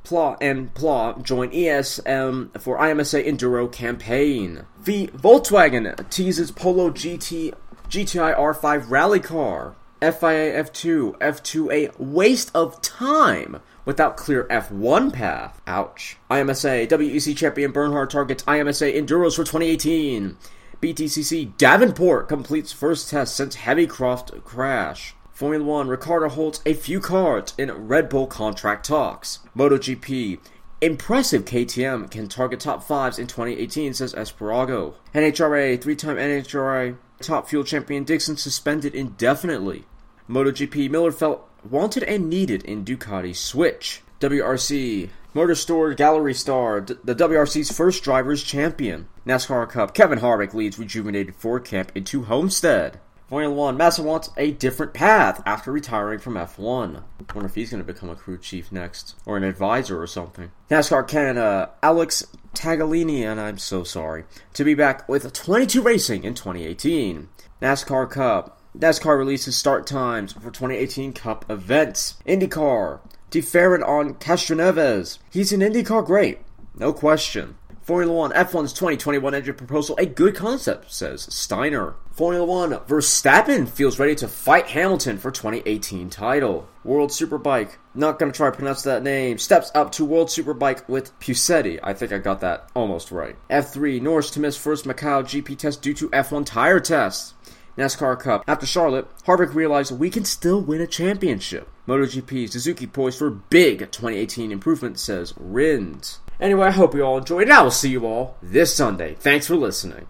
Pla 0.04 0.36
and 0.42 0.74
Pla 0.74 1.18
join 1.20 1.52
ESM 1.52 2.60
for 2.62 2.78
IMSA 2.78 3.26
Enduro 3.26 3.72
campaign. 3.72 4.66
V 4.80 5.08
Volkswagen 5.08 6.10
teases 6.10 6.52
Polo 6.52 6.90
GT 6.92 7.54
GTI 7.90 8.38
R5 8.38 8.90
rally 8.90 9.20
car. 9.20 9.76
FIA 10.02 10.64
F2 10.64 11.18
F2 11.20 11.72
a 11.72 11.92
waste 12.02 12.50
of 12.56 12.82
time 12.82 13.62
without 13.86 14.18
clear 14.18 14.46
F1 14.46 15.14
path. 15.14 15.62
Ouch. 15.68 16.18
IMSA 16.30 16.88
WEC 16.88 17.36
champion 17.36 17.72
Bernhard 17.72 18.10
targets 18.10 18.44
IMSA 18.44 18.96
Enduros 18.96 19.36
for 19.36 19.44
2018. 19.44 20.38
BTCC 20.82 21.58
Davenport 21.58 22.28
completes 22.28 22.72
first 22.72 23.10
test 23.10 23.36
since 23.36 23.58
Heavycroft 23.58 24.44
crash. 24.44 25.14
Formula 25.32 25.64
One, 25.64 25.88
Ricciardo 25.88 26.30
holds 26.30 26.62
a 26.66 26.74
few 26.74 27.00
cards 27.00 27.54
in 27.58 27.72
Red 27.72 28.10
Bull 28.10 28.28
contract 28.28 28.86
talks. 28.86 29.40
MotoGP, 29.56 30.40
impressive 30.82 31.46
KTM 31.46 32.10
can 32.12 32.28
target 32.28 32.60
top 32.60 32.84
fives 32.84 33.18
in 33.18 33.28
2018, 33.28 33.94
says 33.94 34.14
Espargaro. 34.14 34.96
NHRA, 35.14 35.82
three 35.82 35.96
time 35.96 36.18
NHRA 36.18 36.98
top 37.22 37.48
fuel 37.48 37.64
champion 37.64 38.04
Dixon 38.04 38.36
suspended 38.38 38.96
indefinitely. 38.96 39.86
MotoGP, 40.30 40.90
Miller 40.90 41.12
felt 41.12 41.51
wanted 41.70 42.04
and 42.04 42.30
needed 42.30 42.64
in 42.64 42.86
Ducati 42.86 43.36
switch. 43.36 44.02
WRC, 44.20 45.10
Motor 45.34 45.56
Store 45.56 45.94
Gallery 45.94 46.34
Star, 46.34 46.82
the 46.82 47.16
WRC's 47.16 47.72
first 47.72 48.04
driver's 48.04 48.44
champion. 48.44 49.08
NASCAR 49.26 49.70
Cup, 49.70 49.94
Kevin 49.94 50.20
Harvick 50.20 50.54
leads 50.54 50.78
rejuvenated 50.78 51.36
Ford 51.36 51.66
Camp 51.66 51.92
into 51.96 52.24
Homestead. 52.24 53.00
Formula 53.32 53.56
One, 53.56 53.78
Massa 53.78 54.04
wants 54.04 54.30
a 54.36 54.52
different 54.52 54.94
path 54.94 55.42
after 55.46 55.72
retiring 55.72 56.20
from 56.20 56.34
F1. 56.34 57.02
Wonder 57.34 57.46
if 57.46 57.56
he's 57.56 57.70
going 57.70 57.82
to 57.82 57.94
become 57.94 58.10
a 58.10 58.16
crew 58.16 58.38
chief 58.38 58.74
next, 58.74 59.16
or 59.26 59.38
an 59.38 59.46
advisor 59.46 60.02
or 60.02 60.06
something. 60.06 60.52
NASCAR 60.70 61.08
Canada, 61.08 61.72
Alex 61.82 62.28
Tagalini, 62.54 63.24
and 63.24 63.40
I'm 63.40 63.58
so 63.58 63.86
sorry, 63.86 64.26
to 64.54 64.66
be 64.66 64.74
back 64.74 65.08
with 65.08 65.32
22 65.32 65.82
racing 65.82 66.26
in 66.26 66.34
2018. 66.34 67.30
NASCAR 67.62 68.12
Cup, 68.12 68.61
NASCAR 68.78 69.18
releases 69.18 69.58
start 69.58 69.86
times 69.86 70.32
for 70.32 70.50
2018 70.50 71.12
Cup 71.12 71.44
events. 71.50 72.16
IndyCar, 72.26 73.02
De 73.30 73.42
Ferran 73.42 73.86
on 73.86 74.14
Castroneves. 74.14 75.20
He's 75.30 75.52
an 75.52 75.60
IndyCar 75.60 76.06
great, 76.06 76.40
no 76.78 76.94
question. 76.94 77.58
Formula 77.82 78.14
One 78.14 78.32
F1's 78.32 78.72
2021 78.72 79.34
engine 79.34 79.56
proposal 79.56 79.98
a 79.98 80.06
good 80.06 80.36
concept, 80.36 80.94
says 80.94 81.24
Steiner. 81.34 81.96
Formula 82.12 82.46
One 82.46 82.72
Verstappen 82.86 83.68
feels 83.68 84.00
ready 84.00 84.16
to 84.16 84.28
fight 84.28 84.68
Hamilton 84.68 85.18
for 85.18 85.32
2018 85.32 86.10
title. 86.10 86.70
World 86.86 87.10
Superbike, 87.10 87.72
not 87.94 88.20
gonna 88.20 88.32
try 88.32 88.50
to 88.50 88.56
pronounce 88.56 88.84
that 88.84 89.04
name, 89.04 89.38
steps 89.38 89.72
up 89.76 89.92
to 89.94 90.06
World 90.06 90.30
Superbike 90.30 90.88
with 90.88 91.18
Puccetti. 91.20 91.80
I 91.84 91.94
think 91.94 92.14
I 92.14 92.20
got 92.20 92.40
that 92.42 92.70
almost 92.76 93.12
right. 93.12 93.36
F3 93.50 94.02
Norris 94.02 94.30
to 94.32 94.40
miss 94.40 94.56
first 94.56 94.86
Macau 94.86 95.24
GP 95.24 95.58
test 95.58 95.82
due 95.82 95.94
to 95.96 96.10
F1 96.10 96.46
tire 96.46 96.80
test. 96.80 97.34
NASCAR 97.78 98.20
Cup. 98.20 98.44
After 98.48 98.66
Charlotte, 98.66 99.08
Harvick 99.26 99.54
realized 99.54 99.98
we 99.98 100.10
can 100.10 100.26
still 100.26 100.62
win 100.62 100.82
a 100.82 100.88
championship. 100.88 101.70
MotoGP 101.88 102.50
Suzuki 102.50 102.88
poised 102.88 103.20
for 103.20 103.30
big 103.30 103.80
2018 103.80 104.52
improvement, 104.52 105.00
says 105.00 105.34
Rins. 105.38 106.20
Anyway, 106.40 106.68
I 106.68 106.72
hope 106.72 106.96
you 106.96 107.04
all 107.04 107.18
enjoyed, 107.18 107.44
and 107.44 107.54
I 107.54 107.62
will 107.62 107.72
see 107.72 107.90
you 107.90 108.06
all 108.06 108.38
this 108.42 108.76
Sunday. 108.76 109.16
Thanks 109.16 109.48
for 109.48 109.56
listening. 109.56 110.08